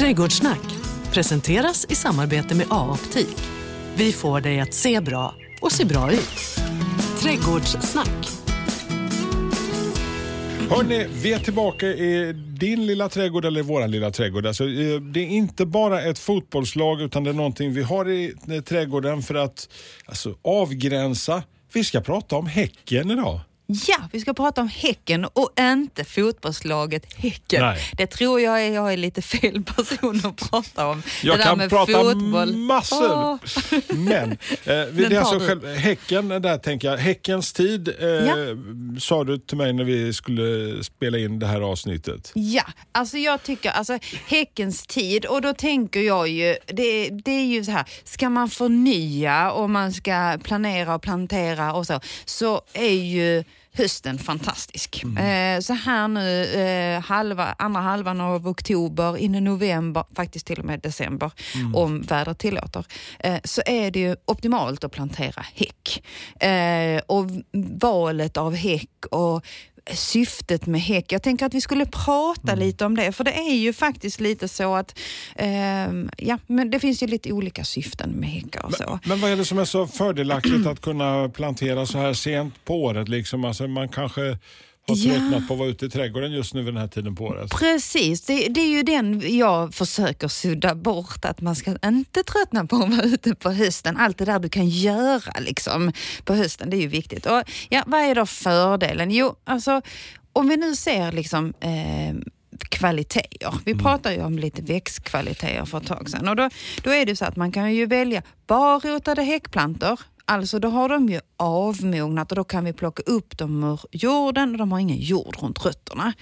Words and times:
Trädgårdssnack 0.00 0.76
presenteras 1.12 1.86
i 1.88 1.94
samarbete 1.94 2.54
med 2.54 2.66
A-optik. 2.70 3.36
Vi 3.94 4.12
får 4.12 4.40
dig 4.40 4.60
att 4.60 4.74
se 4.74 5.00
bra 5.00 5.34
och 5.60 5.72
se 5.72 5.84
bra 5.84 6.12
ut. 6.12 6.58
Trädgårdssnack. 7.22 8.28
Hörni, 10.70 11.06
vi 11.22 11.32
är 11.32 11.38
tillbaka 11.38 11.86
i 11.86 12.32
din 12.32 12.86
lilla 12.86 13.08
trädgård 13.08 13.44
eller 13.44 13.62
vår 13.62 13.88
lilla 13.88 14.10
trädgård. 14.10 14.46
Alltså, 14.46 14.64
eh, 14.64 15.00
det 15.00 15.20
är 15.20 15.28
inte 15.28 15.66
bara 15.66 16.02
ett 16.02 16.18
fotbollslag 16.18 17.00
utan 17.00 17.24
det 17.24 17.30
är 17.30 17.34
någonting 17.34 17.72
vi 17.72 17.82
har 17.82 18.08
i 18.08 18.34
eh, 18.48 18.60
trädgården 18.60 19.22
för 19.22 19.34
att 19.34 19.68
alltså, 20.06 20.34
avgränsa. 20.42 21.42
Vi 21.72 21.84
ska 21.84 22.00
prata 22.00 22.36
om 22.36 22.46
Häcken 22.46 23.10
idag. 23.10 23.40
Ja, 23.88 23.96
vi 24.12 24.20
ska 24.20 24.34
prata 24.34 24.60
om 24.60 24.68
Häcken 24.68 25.24
och 25.24 25.50
inte 25.60 26.04
fotbollslaget 26.04 27.14
Häcken. 27.14 27.60
Nej. 27.64 27.80
Det 27.96 28.06
tror 28.06 28.40
jag 28.40 28.62
är, 28.66 28.72
jag 28.72 28.92
är 28.92 28.96
lite 28.96 29.22
fel 29.22 29.62
person 29.64 30.20
att 30.24 30.50
prata 30.50 30.86
om. 30.86 31.02
Jag 31.22 31.34
det 31.34 31.38
där 31.38 31.44
kan 31.44 31.58
med 31.58 31.70
prata 31.70 31.92
fotboll. 31.92 32.56
massor. 32.56 33.12
Åh. 33.12 33.36
Men 33.88 34.30
eh, 34.32 34.36
det 34.64 34.90
Den 34.92 35.12
är 35.12 35.18
alltså 35.18 35.38
själv, 35.38 35.66
Häcken, 35.66 36.28
där 36.28 36.58
tänker 36.58 36.88
jag. 36.90 36.98
Häckens 36.98 37.52
tid 37.52 37.88
eh, 37.88 38.06
Ja. 38.08 38.36
sa 39.00 39.24
du 39.24 39.38
till 39.38 39.56
mig 39.56 39.72
när 39.72 39.84
vi 39.84 40.12
skulle 40.12 40.84
spela 40.84 41.18
in 41.18 41.38
det 41.38 41.46
här 41.46 41.60
avsnittet. 41.60 42.32
Ja, 42.34 42.64
alltså 42.92 43.18
jag 43.18 43.42
tycker, 43.42 43.70
alltså 43.70 43.98
Häckens 44.26 44.86
tid 44.86 45.26
och 45.26 45.42
då 45.42 45.52
tänker 45.54 46.00
jag 46.00 46.28
ju, 46.28 46.56
det, 46.66 47.08
det 47.24 47.30
är 47.30 47.44
ju 47.46 47.64
så 47.64 47.70
här, 47.70 47.84
ska 48.04 48.28
man 48.30 48.48
förnya 48.50 49.50
och 49.52 49.70
man 49.70 49.92
ska 49.92 50.38
planera 50.44 50.94
och 50.94 51.02
plantera 51.02 51.72
och 51.74 51.86
så, 51.86 52.00
så 52.24 52.60
är 52.72 52.90
ju 52.94 53.44
hösten 53.72 54.18
fantastisk. 54.18 55.04
Eh, 55.04 55.60
så 55.60 55.72
här 55.72 56.08
nu, 56.08 56.44
eh, 56.44 57.00
halva, 57.02 57.54
andra 57.58 57.80
halvan 57.80 58.20
av 58.20 58.48
oktober, 58.48 59.16
in 59.16 59.34
i 59.34 59.40
november, 59.40 60.04
faktiskt 60.14 60.46
till 60.46 60.58
och 60.58 60.64
med 60.64 60.80
december, 60.80 61.32
om 61.74 62.02
vädret 62.02 62.38
tillåter, 62.38 62.86
eh, 63.18 63.38
så 63.44 63.62
är 63.66 63.90
det 63.90 64.00
ju 64.00 64.16
optimalt 64.24 64.84
att 64.84 64.92
plantera 64.92 65.44
häck. 65.54 66.02
Eh, 66.42 67.02
och 67.06 67.26
valet 67.80 68.36
av 68.36 68.54
häck 68.54 69.06
och 69.10 69.44
syftet 69.94 70.66
med 70.66 70.80
häck. 70.80 71.12
Jag 71.12 71.22
tänker 71.22 71.46
att 71.46 71.54
vi 71.54 71.60
skulle 71.60 71.86
prata 71.86 72.54
lite 72.54 72.84
om 72.84 72.96
det, 72.96 73.12
för 73.12 73.24
det 73.24 73.38
är 73.38 73.54
ju 73.54 73.72
faktiskt 73.72 74.20
lite 74.20 74.48
så 74.48 74.74
att 74.74 74.98
ehm, 75.36 76.10
ja, 76.16 76.38
men 76.46 76.70
det 76.70 76.80
finns 76.80 77.02
ju 77.02 77.06
lite 77.06 77.32
olika 77.32 77.64
syften 77.64 78.10
med 78.10 78.28
häckar 78.28 78.66
och 78.66 78.74
så. 78.74 78.98
Men 79.04 79.20
vad 79.20 79.30
är 79.30 79.36
det 79.36 79.44
som 79.44 79.58
är 79.58 79.64
så 79.64 79.86
fördelaktigt 79.86 80.66
att 80.66 80.80
kunna 80.80 81.28
plantera 81.28 81.86
så 81.86 81.98
här 81.98 82.12
sent 82.12 82.64
på 82.64 82.84
året? 82.84 83.08
Liksom? 83.08 83.44
Alltså 83.44 83.66
man 83.66 83.88
kanske 83.88 84.38
har 84.90 84.96
Ja. 84.96 85.14
tröttnat 85.14 85.48
på 85.48 85.54
att 85.54 85.58
vara 85.58 85.68
ute 85.68 85.86
i 85.86 85.90
trädgården 85.90 86.32
just 86.32 86.54
nu 86.54 86.62
vid 86.62 86.74
den 86.74 86.80
här 86.80 86.88
tiden 86.88 87.16
på 87.16 87.24
året. 87.24 87.50
Precis, 87.50 88.22
det, 88.22 88.48
det 88.48 88.60
är 88.60 88.68
ju 88.68 88.82
den 88.82 89.36
jag 89.38 89.74
försöker 89.74 90.28
sudda 90.28 90.74
bort, 90.74 91.24
att 91.24 91.40
man 91.40 91.56
ska 91.56 91.76
inte 91.84 92.22
tröttna 92.22 92.66
på 92.66 92.76
att 92.76 92.90
vara 92.96 93.02
ute 93.02 93.34
på 93.34 93.50
hösten. 93.50 93.96
Allt 93.96 94.18
det 94.18 94.24
där 94.24 94.38
du 94.38 94.48
kan 94.48 94.68
göra 94.68 95.40
liksom, 95.40 95.92
på 96.24 96.34
hösten, 96.34 96.70
det 96.70 96.76
är 96.76 96.80
ju 96.80 96.88
viktigt. 96.88 97.26
Och, 97.26 97.42
ja, 97.68 97.82
vad 97.86 98.00
är 98.00 98.14
då 98.14 98.26
fördelen? 98.26 99.10
Jo, 99.10 99.34
alltså 99.44 99.82
om 100.32 100.48
vi 100.48 100.56
nu 100.56 100.74
ser 100.76 101.12
liksom 101.12 101.54
eh, 101.60 102.14
kvaliteter. 102.68 103.54
Vi 103.64 103.74
pratade 103.74 104.14
ju 104.14 104.22
om 104.24 104.38
lite 104.38 104.62
växtkvaliteter 104.62 105.64
för 105.64 105.78
ett 105.78 105.86
tag 105.86 106.10
sedan 106.10 106.28
och 106.28 106.36
då, 106.36 106.50
då 106.82 106.90
är 106.90 107.06
det 107.06 107.16
så 107.16 107.24
att 107.24 107.36
man 107.36 107.52
kan 107.52 107.74
ju 107.74 107.86
välja 107.86 108.22
barrotade 108.46 109.22
häckplantor 109.22 110.00
Alltså 110.24 110.58
då 110.58 110.68
har 110.68 110.88
de 110.88 111.08
ju 111.08 111.20
avmognat 111.40 112.32
och 112.32 112.36
då 112.36 112.44
kan 112.44 112.64
vi 112.64 112.72
plocka 112.72 113.02
upp 113.06 113.38
dem 113.38 113.64
ur 113.64 113.80
jorden 113.90 114.52
och 114.52 114.58
de 114.58 114.72
har 114.72 114.78
ingen 114.78 115.00
jord 115.00 115.36
runt 115.40 115.64
rötterna. 115.66 116.12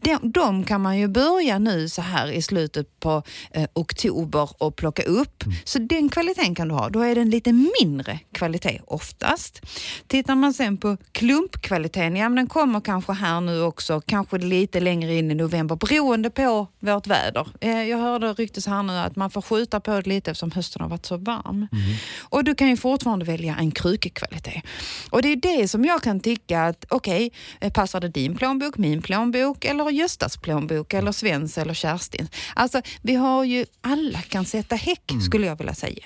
De, 0.00 0.18
de 0.22 0.64
kan 0.64 0.80
man 0.80 0.98
ju 0.98 1.08
börja 1.08 1.58
nu 1.58 1.88
så 1.88 2.02
här 2.02 2.30
i 2.30 2.42
slutet 2.42 3.00
på 3.00 3.22
eh, 3.50 3.68
oktober 3.72 4.50
och 4.58 4.76
plocka 4.76 5.02
upp. 5.02 5.44
Så 5.64 5.78
den 5.78 6.08
kvaliteten 6.08 6.54
kan 6.54 6.68
du 6.68 6.74
ha. 6.74 6.88
Då 6.88 7.00
är 7.00 7.14
det 7.14 7.20
en 7.20 7.30
lite 7.30 7.52
mindre 7.52 8.18
kvalitet 8.32 8.80
oftast. 8.86 9.60
Tittar 10.06 10.34
man 10.34 10.54
sen 10.54 10.76
på 10.76 10.96
klumpkvaliteten, 11.12 12.16
ja 12.16 12.28
men 12.28 12.36
den 12.36 12.46
kommer 12.46 12.80
kanske 12.80 13.12
här 13.12 13.40
nu 13.40 13.62
också, 13.62 14.00
kanske 14.06 14.38
lite 14.38 14.80
längre 14.80 15.14
in 15.14 15.30
i 15.30 15.34
november 15.34 15.76
beroende 15.76 16.30
på 16.30 16.66
vårt 16.80 17.06
väder. 17.06 17.48
Eh, 17.60 17.82
jag 17.82 17.98
hörde 17.98 18.32
ryktes 18.32 18.66
här 18.66 18.82
nu 18.82 18.92
att 18.92 19.16
man 19.16 19.30
får 19.30 19.42
skjuta 19.42 19.80
på 19.80 19.90
det 19.90 20.06
lite 20.06 20.30
eftersom 20.30 20.50
hösten 20.50 20.82
har 20.82 20.88
varit 20.88 21.06
så 21.06 21.16
varm. 21.16 21.68
Och 22.20 22.44
du 22.44 22.54
kan 22.54 22.68
ju 22.68 22.76
fortfarande 22.76 23.24
välja 23.24 23.56
en 23.56 23.70
krukekvalitet. 23.70 24.65
Och 25.10 25.22
det 25.22 25.28
är 25.28 25.36
det 25.36 25.68
som 25.68 25.84
jag 25.84 26.02
kan 26.02 26.20
tycka 26.20 26.62
att, 26.64 26.84
okej, 26.88 27.32
eh, 27.60 27.72
passar 27.72 28.00
det 28.00 28.08
din 28.08 28.36
plånbok, 28.36 28.78
min 28.78 29.02
plånbok 29.02 29.64
eller 29.64 29.90
Göstas 29.90 30.36
plånbok 30.36 30.94
eller 30.94 31.12
Svens 31.12 31.58
eller 31.58 31.74
Kerstin? 31.74 32.28
Alltså, 32.54 32.82
vi 33.02 33.14
har 33.14 33.44
ju, 33.44 33.66
alla 33.80 34.22
kan 34.22 34.44
sätta 34.44 34.76
häck 34.76 35.12
skulle 35.26 35.46
jag 35.46 35.58
vilja 35.58 35.74
säga. 35.74 36.04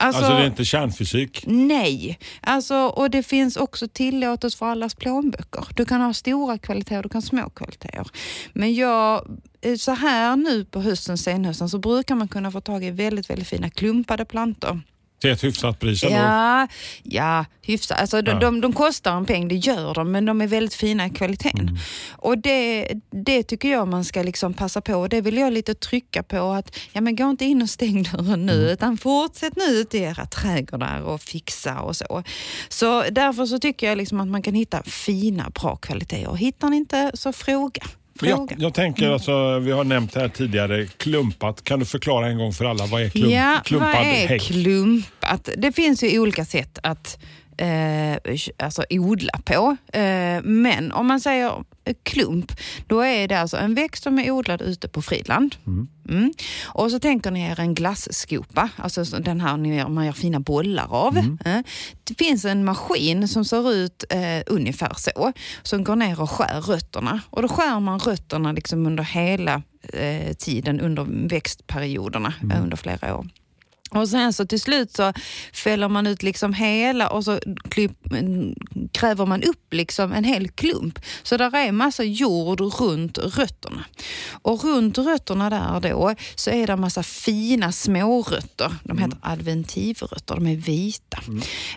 Alltså, 0.00 0.22
det 0.22 0.42
är 0.42 0.46
inte 0.46 0.64
kärnfysik. 0.64 1.44
Nej, 1.46 2.18
alltså, 2.40 2.74
och 2.74 3.10
det 3.10 3.22
finns 3.22 3.56
också 3.56 3.88
tillåtet 3.88 4.54
för 4.54 4.66
allas 4.66 4.94
plånböcker. 4.94 5.66
Du 5.76 5.84
kan 5.84 6.00
ha 6.00 6.14
stora 6.14 6.58
kvaliteter, 6.58 7.02
du 7.02 7.08
kan 7.08 7.22
ha 7.22 7.28
små 7.28 7.50
kvaliteter. 7.50 8.06
Men 8.52 8.74
jag, 8.74 9.38
eh, 9.60 9.76
så 9.76 9.92
här 9.92 10.36
nu 10.36 10.64
på 10.64 10.80
hösten, 10.80 11.18
senhösten, 11.18 11.68
så 11.68 11.78
brukar 11.78 12.14
man 12.14 12.28
kunna 12.28 12.50
få 12.50 12.60
tag 12.60 12.84
i 12.84 12.90
väldigt, 12.90 13.30
väldigt 13.30 13.48
fina 13.48 13.70
klumpade 13.70 14.24
plantor. 14.24 14.80
Till 15.20 15.30
ett 15.30 15.44
hyfsat 15.44 15.80
pris 15.80 16.02
ändå. 16.04 16.16
Ja, 16.16 16.68
ja 17.02 17.44
hyfsat. 17.62 18.00
Alltså, 18.00 18.22
de, 18.22 18.30
Ja. 18.30 18.38
de, 18.38 18.60
de 18.60 18.72
kostar 18.72 19.16
en 19.16 19.26
peng, 19.26 19.48
det 19.48 19.54
gör 19.54 19.94
de, 19.94 20.12
men 20.12 20.24
de 20.24 20.40
är 20.40 20.46
väldigt 20.46 20.74
fina 20.74 21.06
i 21.06 21.10
kvaliteten. 21.10 21.60
Mm. 21.60 21.76
Och 22.16 22.38
det, 22.38 22.88
det 23.10 23.42
tycker 23.42 23.68
jag 23.70 23.88
man 23.88 24.04
ska 24.04 24.22
liksom 24.22 24.54
passa 24.54 24.80
på 24.80 25.08
det 25.08 25.20
vill 25.20 25.36
jag 25.36 25.52
lite 25.52 25.74
trycka 25.74 26.22
på 26.22 26.50
att 26.52 26.76
ja, 26.92 27.00
men 27.00 27.16
gå 27.16 27.30
inte 27.30 27.44
in 27.44 27.62
och 27.62 27.70
stäng 27.70 28.02
dörren 28.02 28.46
nu 28.46 28.52
Mm. 28.52 28.66
utan 28.70 28.96
fortsätt 28.98 29.56
nu 29.56 29.64
ute 29.64 29.98
i 29.98 30.02
era 30.02 30.26
trädgårdar 30.26 31.00
och 31.00 31.20
fixa 31.20 31.80
och 31.80 31.96
så. 31.96 32.22
Så 32.68 33.04
därför 33.10 33.46
så 33.46 33.58
tycker 33.58 33.88
jag 33.88 33.98
liksom 33.98 34.20
att 34.20 34.28
man 34.28 34.42
kan 34.42 34.54
hitta 34.54 34.82
fina, 34.82 35.50
bra 35.50 35.76
kvaliteter. 35.76 36.34
Hittar 36.34 36.68
ni 36.68 36.76
inte 36.76 37.10
så 37.14 37.32
fråga. 37.32 37.82
Fråga. 38.18 38.34
Jag, 38.34 38.62
jag 38.62 38.74
tänker, 38.74 39.10
alltså, 39.10 39.58
vi 39.58 39.70
har 39.70 39.84
nämnt 39.84 40.14
här 40.14 40.28
tidigare, 40.28 40.86
klumpat. 40.86 41.64
Kan 41.64 41.78
du 41.78 41.84
förklara 41.84 42.26
en 42.26 42.38
gång 42.38 42.52
för 42.52 42.64
alla, 42.64 42.86
vad 42.86 43.02
är 43.02 43.10
klump, 43.10 43.32
ja, 43.32 43.60
klumpad 43.64 43.94
vad 43.94 44.06
är 44.06 44.26
häck? 44.28 44.42
klumpat? 44.42 45.48
Det 45.56 45.72
finns 45.72 46.02
ju 46.02 46.18
olika 46.18 46.44
sätt 46.44 46.78
att 46.82 47.18
eh, 47.58 48.18
alltså 48.56 48.84
odla 48.90 49.40
på. 49.44 49.76
Eh, 49.98 50.42
men 50.42 50.92
om 50.92 51.06
man 51.06 51.20
säger 51.20 51.64
klump, 52.02 52.52
då 52.86 53.00
är 53.00 53.28
det 53.28 53.40
alltså 53.40 53.56
en 53.56 53.74
växt 53.74 54.02
som 54.02 54.18
är 54.18 54.30
odlad 54.30 54.62
ute 54.62 54.88
på 54.88 55.02
friland. 55.02 55.56
Mm. 55.66 56.32
Och 56.66 56.90
så 56.90 56.98
tänker 56.98 57.30
ni 57.30 57.42
er 57.42 57.60
en 57.60 57.74
glasskopa, 57.74 58.68
alltså 58.76 59.04
så 59.04 59.18
den 59.18 59.40
här 59.40 59.56
ni 59.56 59.76
gör, 59.76 59.88
man 59.88 60.06
gör 60.06 60.12
fina 60.12 60.40
bollar 60.40 60.94
av. 60.94 61.16
Eh, 61.44 61.60
Det 62.04 62.14
finns 62.18 62.44
en 62.44 62.64
maskin 62.64 63.28
som 63.28 63.44
ser 63.44 63.72
ut 63.72 64.04
eh, 64.10 64.42
ungefär 64.46 64.92
så, 64.96 65.32
som 65.62 65.84
går 65.84 65.96
ner 65.96 66.20
och 66.20 66.30
skär 66.30 66.60
rötterna. 66.60 67.20
Och 67.30 67.42
då 67.42 67.48
skär 67.48 67.80
man 67.80 67.98
rötterna 67.98 68.52
liksom 68.52 68.86
under 68.86 69.04
hela 69.04 69.62
eh, 69.92 70.32
tiden 70.34 70.80
under 70.80 71.28
växtperioderna, 71.28 72.34
eh, 72.52 72.62
under 72.62 72.76
flera 72.76 73.16
år. 73.16 73.26
Och 73.90 74.08
sen 74.08 74.32
så 74.32 74.46
till 74.46 74.60
slut 74.60 74.92
så 74.92 75.12
fäller 75.52 75.88
man 75.88 76.06
ut 76.06 76.22
liksom 76.22 76.52
hela 76.52 77.08
och 77.08 77.24
så 77.24 77.40
mm, 78.10 78.54
gräver 78.92 79.26
man 79.26 79.42
upp 79.42 79.74
liksom 79.74 80.12
en 80.12 80.24
hel 80.24 80.48
klump. 80.48 80.98
Så 81.22 81.36
där 81.36 81.56
är 81.56 81.72
massa 81.72 82.04
jord 82.04 82.60
runt 82.60 83.18
rötterna. 83.18 83.84
Och 84.42 84.64
runt 84.64 84.98
rötterna 84.98 85.50
där 85.50 85.90
då 85.90 86.14
så 86.34 86.50
är 86.50 86.66
det 86.66 86.76
massa 86.76 87.02
fina 87.02 87.72
smårötter. 87.72 88.74
De 88.84 88.98
heter 88.98 89.18
adventivrötter, 89.22 90.34
de 90.34 90.46
är 90.46 90.56
vita. 90.56 91.18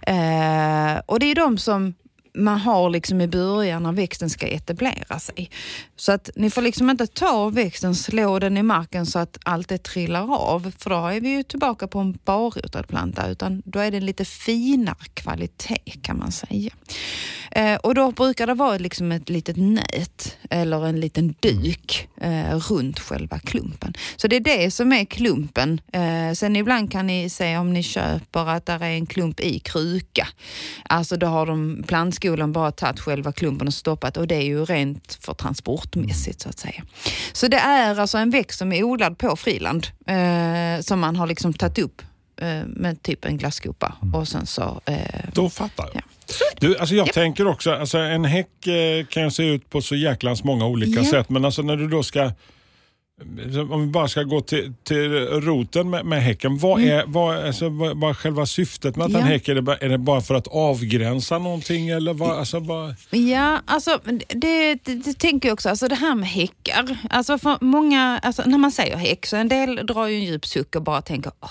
Eh, 0.02 1.02
och 1.06 1.20
det 1.20 1.26
är 1.26 1.36
de 1.36 1.58
som 1.58 1.94
man 2.34 2.60
har 2.60 2.90
liksom 2.90 3.22
i 3.22 3.28
början 3.28 3.84
när 3.84 3.92
växten 3.92 4.30
ska 4.30 4.48
etablera 4.48 5.20
sig. 5.20 5.50
Så 5.96 6.12
att 6.12 6.30
ni 6.36 6.50
får 6.50 6.62
liksom 6.62 6.90
inte 6.90 7.08
ta 7.08 7.50
växten, 7.50 7.96
slå 7.96 8.40
den 8.40 8.58
i 8.58 8.64
marken 8.64 9.06
så 9.06 9.20
att 9.20 9.38
allt 9.44 9.70
det 9.70 9.84
trillar 9.84 10.36
av, 10.36 10.72
för 10.78 10.90
då 10.90 11.08
är 11.08 11.22
vi 11.22 11.30
ju 11.30 11.44
tillbaka 11.44 11.88
på 11.88 12.00
en 12.00 12.18
barrotad 12.26 12.88
planta, 12.88 13.28
utan 13.28 13.62
då 13.66 13.80
är 13.80 13.92
det 13.92 13.98
en 13.98 14.06
lite 14.06 14.26
finare 14.26 15.06
kvalitet 15.14 15.92
kan 16.02 16.18
man 16.18 16.32
säga. 16.32 16.72
Eh, 17.52 17.76
och 17.76 17.96
då 17.96 18.12
brukar 18.12 18.48
det 18.48 18.54
vara 18.54 18.78
liksom 18.78 19.12
ett 19.12 19.30
litet 19.30 19.58
nät 19.58 20.38
eller 20.50 20.88
en 20.88 21.00
liten 21.00 21.36
duk 21.40 22.08
eh, 22.22 22.58
runt 22.58 23.00
själva 23.00 23.40
klumpen. 23.40 23.94
Så 24.16 24.28
det 24.28 24.36
är 24.36 24.40
det 24.40 24.72
som 24.72 24.94
är 24.94 25.06
klumpen. 25.06 25.82
Eh, 25.94 26.34
sen 26.34 26.56
ibland 26.56 26.92
kan 26.92 27.08
ni 27.08 27.30
se 27.30 27.58
om 27.58 27.74
ni 27.74 27.84
köper 27.84 28.50
att 28.50 28.66
där 28.66 28.84
är 28.84 28.90
en 28.90 29.06
klump 29.06 29.40
i 29.40 29.60
kruka. 29.60 30.28
Alltså 30.84 31.18
då 31.18 31.28
har 31.28 31.46
de 31.46 31.84
plantskolan 32.22 32.52
bara 32.52 32.72
tagit 32.72 33.00
själva 33.00 33.32
klumpen 33.32 33.68
och 33.68 33.74
stoppat 33.74 34.18
och 34.18 34.28
det 34.28 34.36
är 34.36 34.42
ju 34.44 34.66
rent 34.66 35.18
för 35.22 35.34
transportmässigt 35.34 36.42
så 36.42 36.50
att 36.50 36.60
säga. 36.60 36.84
Så 37.34 37.48
det 37.48 37.58
är 37.58 38.00
alltså 38.00 38.18
en 38.18 38.30
växt 38.30 38.60
som 38.60 38.72
är 38.72 38.84
odlad 38.84 39.18
på 39.18 39.36
friland 39.36 39.88
eh, 40.08 40.82
som 40.82 41.00
man 41.00 41.16
har 41.16 41.28
liksom 41.28 41.54
tagit 41.54 41.80
upp 41.80 42.02
eh, 42.42 42.66
med 42.68 43.02
typ 43.04 43.26
en 43.26 43.38
glasskopa 43.38 43.96
och 44.14 44.28
sen 44.28 44.46
så 44.46 44.82
eh, 44.86 44.98
Då 45.34 45.50
fattar 45.50 45.90
jag. 45.94 45.96
Ja. 45.96 46.46
Du, 46.60 46.78
alltså 46.78 46.96
jag 46.96 47.08
Ja. 47.08 47.12
tänker 47.14 47.48
också, 47.48 47.72
alltså 47.72 47.98
en 47.98 48.26
häck 48.26 48.68
eh, 48.68 49.06
kan 49.06 49.32
se 49.32 49.44
ut 49.44 49.70
på 49.70 49.82
så 49.82 49.96
jäklans 49.96 50.44
många 50.44 50.66
olika 50.66 51.02
Ja. 51.02 51.10
sätt, 51.12 51.30
men 51.30 51.46
alltså 51.46 51.62
när 51.62 51.78
du 51.78 51.88
då 51.88 52.04
ska 52.04 52.32
om 53.72 53.82
vi 53.82 53.88
bara 53.88 54.08
ska 54.08 54.24
gå 54.24 54.42
till, 54.42 54.74
till 54.84 55.10
roten 55.28 55.90
med, 55.90 56.06
med 56.06 56.24
häcken. 56.24 56.58
Vad, 56.58 56.80
Mm. 56.80 56.98
är, 56.98 57.04
vad, 57.08 57.46
alltså, 57.46 57.70
vad, 57.70 57.98
vad 58.00 58.10
är 58.10 58.14
själva 58.14 58.46
syftet 58.46 58.96
med 58.96 59.06
att 59.06 59.12
Ja. 59.12 59.20
en 59.20 59.24
häck? 59.26 59.48
Är 59.48 59.56
det, 59.56 59.62
bara, 59.62 59.78
är 59.78 59.90
det 59.90 59.98
bara 59.98 60.22
för 60.22 60.36
att 60.36 60.48
avgränsa 60.48 61.38
någonting? 61.38 61.90
Eller 61.90 62.14
vad, 62.14 62.32
alltså, 62.38 62.60
vad, 62.60 62.96
Ja, 63.10 63.62
alltså 63.66 64.00
det, 64.28 64.76
det, 64.84 64.96
det 64.96 65.14
tänker 65.20 65.50
jag 65.50 65.54
också. 65.54 65.70
Alltså 65.70 65.88
det 65.88 65.96
här 65.96 66.16
med 66.16 66.30
häckar. 66.30 66.98
Alltså 67.10 67.38
för 67.38 67.58
många, 67.62 68.20
alltså 68.24 68.44
när 68.46 68.58
man 68.58 68.72
säger 68.72 68.98
häck 68.98 69.26
så 69.26 69.36
en 69.36 69.48
del 69.48 69.76
drar 69.76 70.08
ju 70.08 70.16
en 70.16 70.24
djup 70.24 70.46
suck 70.46 70.76
och 70.76 70.84
bara 70.84 71.02
tänker 71.02 71.32
åh, 71.42 71.50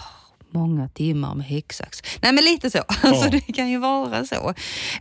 många 0.53 0.89
timmar 0.89 1.35
med 1.35 1.47
häcksax. 1.47 2.03
Nej 2.23 2.33
men 2.33 2.45
lite 2.45 2.71
så. 2.71 2.79
Alltså 3.03 3.31
det 3.31 3.41
kan 3.41 3.71
ju 3.71 3.79
vara 3.79 4.25
så. 4.25 4.55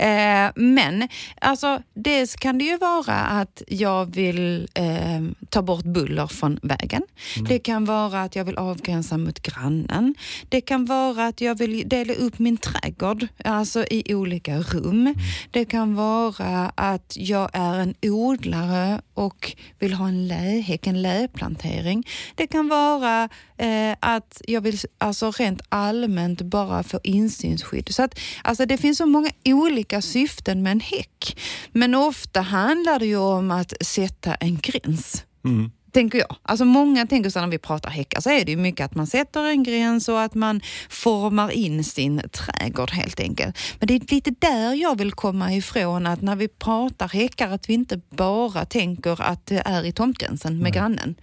Eh, 0.04 0.52
men 0.56 1.08
alltså 1.42 1.82
dels 1.94 2.36
kan 2.36 2.58
det 2.58 2.66
ju 2.66 2.78
vara 2.78 3.16
att 3.16 3.62
jag 3.68 4.16
vill 4.16 4.68
eh, 4.74 5.22
ta 5.50 5.62
bort 5.62 5.84
buller 5.84 6.28
från 6.28 6.60
vägen. 6.64 7.04
Det 7.50 7.60
kan 7.60 7.86
vara 7.86 8.22
att 8.22 8.36
jag 8.36 8.46
vill 8.46 8.58
avgränsa 8.58 9.18
mot 9.18 9.40
grannen. 9.40 10.16
Det 10.50 10.62
kan 10.62 10.86
vara 10.86 11.26
att 11.26 11.42
jag 11.42 11.56
vill 11.58 11.90
dela 11.90 12.14
upp 12.14 12.40
min 12.40 12.58
trädgård 12.58 13.28
alltså 13.44 13.86
i 13.90 14.16
olika 14.16 14.60
rum. 14.60 15.16
Det 15.52 15.66
kan 15.66 15.96
vara 15.96 16.72
att 16.76 17.14
jag 17.18 17.50
är 17.54 17.80
en 17.80 17.94
odlare 18.02 19.02
och 19.20 19.56
vill 19.80 19.94
ha 19.94 20.08
en 20.08 20.28
lähäck, 20.28 20.88
en 20.88 21.02
läplantering. 21.02 22.08
Det 22.36 22.48
kan 22.48 22.68
vara 22.68 23.30
eh, 23.58 23.96
att 24.00 24.42
jag 24.48 24.62
vill 24.62 24.78
alltså 24.98 25.32
rent 25.32 25.62
allmänt 25.70 26.42
bara 26.42 26.84
få 26.84 27.00
insynsskydd. 27.04 27.94
Så 27.94 28.04
att, 28.04 28.20
alltså 28.44 28.66
det 28.66 28.78
finns 28.78 28.98
så 28.98 29.06
många 29.06 29.30
olika 29.46 30.02
syften 30.02 30.64
med 30.64 30.72
en 30.72 30.80
häck. 30.80 31.40
Men 31.72 31.96
ofta 31.96 32.42
handlar 32.42 33.00
det 33.00 33.06
ju 33.06 33.18
om 33.18 33.52
att 33.52 33.74
sätta 33.82 34.36
en 34.36 34.58
gräns 34.58 35.26
mm 35.46 35.72
tänker 35.92 36.20
jag. 36.20 36.36
Alltså 36.42 36.66
många 36.66 37.06
tänker 37.06 37.30
så 37.30 37.42
när 37.42 37.48
vi 37.48 37.58
pratar 37.58 37.90
häckar 37.90 38.22
så 38.22 38.30
är 38.30 38.46
det 38.46 38.52
ju 38.52 38.58
mycket 38.58 38.86
att 38.86 38.96
man 38.96 39.08
sätter 39.08 39.48
en 39.48 39.64
gräns 39.64 40.10
och 40.10 40.22
att 40.22 40.36
man 40.36 40.62
formar 40.90 41.52
in 41.52 41.84
sin 41.84 42.22
trädgård 42.32 42.92
helt 42.92 43.20
enkelt. 43.20 43.58
Men 43.80 43.88
det 43.88 43.96
är 43.96 44.14
lite 44.16 44.32
där 44.40 44.74
jag 44.74 44.98
vill 44.98 45.12
komma 45.12 45.54
ifrån 45.54 46.08
att 46.08 46.22
när 46.22 46.36
vi 46.36 46.48
pratar 46.48 47.10
häckar 47.10 47.50
att 47.50 47.70
vi 47.70 47.74
inte 47.74 48.02
bara 48.10 48.66
tänker 48.66 49.22
att 49.22 49.46
det 49.46 49.62
är 49.66 49.86
i 49.86 49.92
tomtgränsen 49.92 50.58
med 50.58 50.74
grannen. 50.74 51.16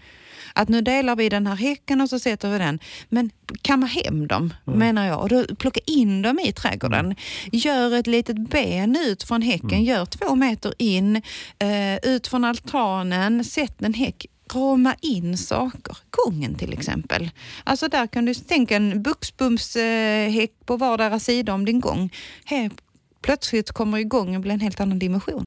Att 0.52 0.68
nu 0.68 0.80
delar 0.80 1.16
vi 1.16 1.28
den 1.28 1.46
här 1.46 1.56
häcken 1.56 2.00
och 2.00 2.08
så 2.08 2.18
sätter 2.18 2.50
vi 2.50 2.58
den. 2.58 2.78
Men 3.08 3.30
kamma 3.62 3.86
hem 3.86 4.26
dem 4.26 4.54
menar 4.64 5.06
jag 5.06 5.20
och 5.20 5.28
då 5.28 5.44
plocka 5.58 5.80
in 5.86 6.22
dem 6.22 6.38
i 6.38 6.52
trädgården. 6.52 7.14
Gör 7.52 7.94
ett 7.94 8.06
litet 8.06 8.50
ben 8.50 8.96
ut 9.06 9.22
från 9.22 9.42
häcken, 9.42 9.84
gör 9.84 10.04
två 10.04 10.34
meter 10.34 10.74
in, 10.78 11.22
eh, 11.58 11.96
ut 12.02 12.26
från 12.26 12.44
altanen, 12.44 13.44
sätt 13.44 13.82
en 13.82 13.94
häck 13.94 14.26
rama 14.56 14.94
in 15.03 15.38
saker. 15.38 15.97
Gången 16.11 16.55
till 16.55 16.73
exempel. 16.73 17.31
Alltså 17.64 17.88
där 17.88 18.06
kan 18.06 18.25
du 18.25 18.35
tänka 18.35 18.76
en 18.76 19.03
buxbumshäck 19.03 20.50
eh, 20.50 20.67
på 20.67 20.76
vardera 20.76 21.20
sida 21.20 21.55
om 21.55 21.64
din 21.64 21.81
gång. 21.81 22.12
Här 22.44 22.70
plötsligt 23.23 23.73
kommer 23.73 24.03
gången 24.03 24.41
bli 24.41 24.50
en 24.50 24.61
helt 24.61 24.81
annan 24.81 24.99
dimension. 24.99 25.44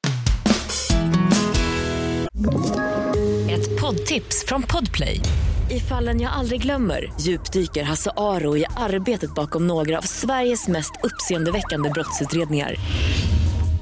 Ett 3.50 3.82
poddtips 3.82 4.46
från 4.48 4.64
Podplay. 4.64 5.22
I 5.72 5.80
fallen 5.80 6.22
jag 6.22 6.32
aldrig 6.34 6.62
glömmer 6.62 7.14
djupdyker 7.22 7.84
Hasse 7.84 8.12
Aro 8.18 8.58
i 8.58 8.66
arbetet 8.78 9.36
bakom 9.36 9.68
några 9.68 9.98
av 9.98 10.02
Sveriges 10.02 10.68
mest 10.68 10.92
uppseendeväckande 11.04 11.90
brottsutredningar. 11.90 12.76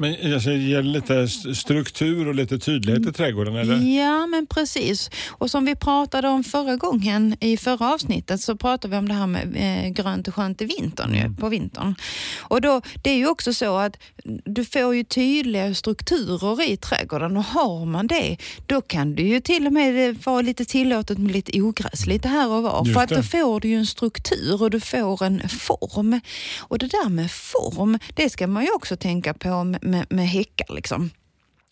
Men 0.00 0.34
alltså, 0.34 0.50
ger 0.50 0.76
det 0.82 0.88
lite 0.88 1.14
st- 1.22 1.54
struktur 1.54 2.28
och 2.28 2.34
lite 2.34 2.58
tydlighet 2.58 3.06
i 3.08 3.12
trädgården? 3.12 3.56
Eller? 3.56 3.98
Ja, 3.98 4.26
men 4.26 4.46
precis. 4.46 5.10
Och 5.28 5.50
som 5.50 5.64
vi 5.64 5.76
pratade 5.76 6.28
om 6.28 6.44
förra 6.44 6.76
gången 6.76 7.36
i 7.40 7.56
förra 7.56 7.94
avsnittet 7.94 8.40
så 8.40 8.56
pratade 8.56 8.92
vi 8.92 8.98
om 8.98 9.08
det 9.08 9.14
här 9.14 9.26
med 9.26 9.56
eh, 9.56 9.90
grönt 9.90 10.28
och 10.28 10.34
skönt 10.34 10.62
i 10.62 10.64
vintern, 10.64 11.14
ju, 11.14 11.34
på 11.40 11.48
vintern. 11.48 11.94
Och 12.38 12.60
då, 12.60 12.80
det 13.02 13.10
är 13.10 13.16
ju 13.16 13.28
också 13.28 13.52
så 13.54 13.76
att 13.76 13.96
du 14.44 14.64
får 14.64 14.94
ju 14.94 15.04
tydliga 15.04 15.74
strukturer 15.74 16.70
i 16.70 16.76
trädgården 16.76 17.36
och 17.36 17.44
har 17.44 17.84
man 17.86 18.06
det, 18.06 18.36
då 18.66 18.80
kan 18.80 19.14
det 19.14 19.22
ju 19.22 19.40
till 19.40 19.66
och 19.66 19.72
med 19.72 20.16
vara 20.24 20.40
lite 20.40 20.64
tillåtet 20.64 21.18
med 21.18 21.32
lite 21.32 21.60
ogräs 21.62 22.06
lite 22.06 22.28
här 22.28 22.48
och 22.48 22.62
var. 22.62 22.82
Just 22.84 22.94
För 22.94 23.02
att 23.02 23.08
det. 23.08 23.16
då 23.16 23.22
får 23.22 23.60
du 23.60 23.68
ju 23.68 23.76
en 23.76 23.86
struktur 23.86 24.62
och 24.62 24.70
du 24.70 24.80
får 24.80 25.24
en 25.24 25.48
form. 25.48 26.20
Och 26.60 26.78
det 26.78 26.86
där 26.86 27.08
med 27.08 27.30
form, 27.30 27.98
det 28.14 28.30
ska 28.30 28.46
man 28.46 28.62
ju 28.64 28.70
också 28.70 28.96
tänka 28.96 29.34
på 29.34 29.74
med, 29.90 30.06
med, 30.10 30.28
häckar. 30.28 30.74
Liksom. 30.74 31.10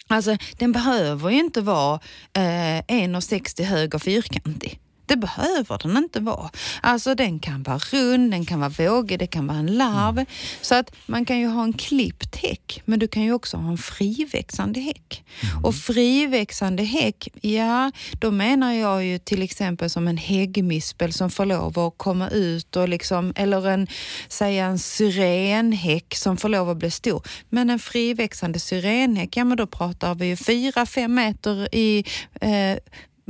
Alltså, 0.07 0.37
den 0.59 0.73
behöver 0.73 1.31
ju 1.31 1.39
inte 1.39 1.61
vara 1.61 2.01
eh, 2.33 2.83
1,60 2.89 3.63
hög 3.63 3.95
och 3.95 4.03
fyrkantig. 4.03 4.81
Det 5.09 5.17
behöver 5.17 5.79
den 5.83 5.97
inte 5.97 6.21
vara. 6.21 6.51
Alltså 6.81 7.15
den 7.15 7.39
kan 7.39 7.63
vara 7.63 7.79
rund, 7.79 8.31
den 8.31 8.47
kan 8.47 8.61
vara 8.61 8.71
vågig, 8.71 9.19
det 9.19 9.27
kan 9.27 9.47
vara 9.47 9.59
en 9.59 9.67
larv. 9.67 10.25
Så 10.61 10.75
att 10.75 10.95
man 11.07 11.25
kan 11.25 11.39
ju 11.39 11.47
ha 11.47 11.65
en 11.65 11.73
klippt 11.73 12.37
häck, 12.37 12.83
men 12.85 12.99
du 12.99 13.09
kan 13.09 13.23
ju 13.23 13.33
också 13.33 13.57
ha 13.57 13.71
en 13.71 13.79
friväxande 13.79 14.81
häck. 14.81 15.25
Och 15.63 15.75
friväxande 15.75 16.83
häck, 16.83 17.29
ja, 17.41 17.93
då 18.21 18.31
menar 18.31 18.73
jag 18.73 19.05
ju 19.05 19.19
till 19.19 19.43
exempel 19.43 19.91
som 19.91 20.09
en 20.09 20.17
häggmispel 20.17 21.13
som 21.13 21.31
får 21.31 21.47
lov 21.47 21.79
att 21.79 21.95
komma 21.97 22.29
ut 22.29 22.77
och 22.77 22.89
liksom, 22.89 23.33
eller 23.37 23.69
en, 23.69 23.87
säga 24.29 24.67
en 24.67 24.79
syrenhäck 24.79 26.15
som 26.15 26.37
får 26.37 26.49
lov 26.49 26.71
att 26.71 26.77
bli 26.77 26.91
stor. 26.91 27.23
Men 27.49 27.71
en 27.71 27.79
friväxande 27.79 28.59
syrenhäck, 28.59 29.37
ja 29.37 29.45
men 29.45 29.57
då 29.57 29.67
pratar 29.67 30.15
vi 30.15 30.27
ju 30.27 30.37
fyra, 30.37 30.87
fem 30.87 31.15
meter 31.15 31.75
i 31.75 32.05
eh, 32.41 32.79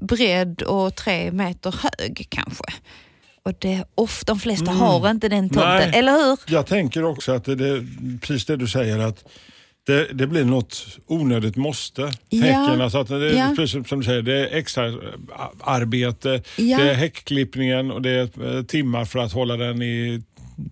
bredd 0.03 0.63
och 0.63 0.95
tre 0.95 1.31
meter 1.33 1.75
hög 1.99 2.27
kanske. 2.29 2.65
Och 3.43 3.53
det, 3.59 3.85
ofta, 3.95 4.33
de 4.33 4.41
flesta 4.41 4.71
har 4.71 5.11
inte 5.11 5.29
den 5.29 5.49
tomten, 5.49 5.91
Nej. 5.91 5.99
eller 5.99 6.13
hur? 6.13 6.39
Jag 6.47 6.67
tänker 6.67 7.05
också 7.05 7.33
att 7.33 7.45
det, 7.45 7.55
det 7.55 7.85
precis 8.21 8.47
det 8.47 8.57
du 8.57 8.67
säger 8.69 8.99
att 8.99 9.25
det, 9.87 10.05
det 10.13 10.27
blir 10.27 10.45
något 10.45 10.87
onödigt 11.07 11.57
måste. 11.57 12.11
Ja. 12.29 12.43
Häcken, 12.43 12.81
alltså 12.81 12.99
att 12.99 13.09
det, 13.09 13.33
Ja. 13.33 13.53
precis 13.57 13.89
som 13.89 13.99
du 14.01 14.05
säger, 14.05 14.23
det 14.23 14.35
är 14.51 14.59
extra 14.59 14.93
arbete, 15.61 16.43
Ja. 16.57 16.79
det 16.79 16.91
är 16.91 16.95
häckklippningen 16.95 17.91
och 17.91 18.03
det 18.03 18.11
är 18.11 18.57
eh, 18.57 18.63
timmar 18.63 19.05
för 19.05 19.19
att 19.19 19.33
hålla 19.33 19.57
den 19.57 19.83
I 19.83 20.23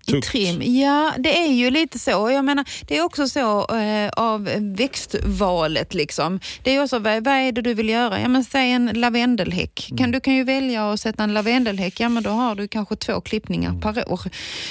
tukt. 0.07 0.29
trim. 0.29 0.63
Ja, 0.63 1.13
det 1.19 1.39
är 1.39 1.53
ju 1.53 1.71
lite 1.71 1.99
så. 1.99 2.31
Jag 2.31 2.45
menar, 2.45 2.65
det 2.89 2.99
är 2.99 3.03
också 3.03 3.29
så 3.29 3.77
eh, 3.77 4.09
av 4.09 4.51
växtvalet. 4.59 5.95
Liksom. 5.95 6.41
Det 6.63 6.77
är 6.77 6.83
också, 6.83 6.99
vad, 6.99 7.25
vad 7.25 7.35
är 7.35 7.53
det 7.53 7.63
du 7.63 7.75
vill 7.75 7.89
göra? 7.89 8.21
Ja, 8.21 8.29
men 8.29 8.45
säg 8.45 8.73
en 8.73 8.87
lavendelhäck. 8.87 9.93
Kan, 9.99 10.11
du 10.11 10.21
kan 10.21 10.35
ju 10.35 10.45
välja 10.45 10.93
att 10.93 11.01
sätta 11.01 11.25
en 11.25 11.35
lavendelhäck. 11.35 12.01
Ja, 12.01 12.09
men 12.09 12.23
då 12.23 12.31
har 12.31 12.55
du 12.55 12.69
kanske 12.69 12.97
två 12.97 13.21
klippningar 13.21 13.81
per 13.81 14.13
år. 14.13 14.21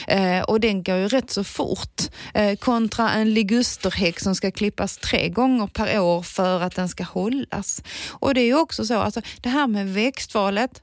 Eh, 0.08 0.42
och 0.42 0.60
den 0.60 0.84
går 0.84 0.96
ju 0.96 1.08
rätt 1.08 1.32
så 1.32 1.44
fort. 1.44 2.02
Eh, 2.34 2.56
kontra 2.56 3.12
en 3.12 3.34
ligusterhäck 3.34 4.20
som 4.20 4.36
ska 4.36 4.52
klippas 4.52 4.98
tre 4.98 5.30
gånger 5.30 5.68
per 5.68 6.00
år 6.00 6.22
för 6.22 6.62
att 6.62 6.76
den 6.76 6.90
ska 6.90 7.04
hållas. 7.04 7.84
Och 8.10 8.34
det 8.34 8.42
är 8.42 8.46
ju 8.46 8.60
också 8.60 8.86
så, 8.86 9.00
alltså, 9.00 9.22
det 9.42 9.50
här 9.50 9.68
med 9.68 9.94
växtvalet 9.94 10.82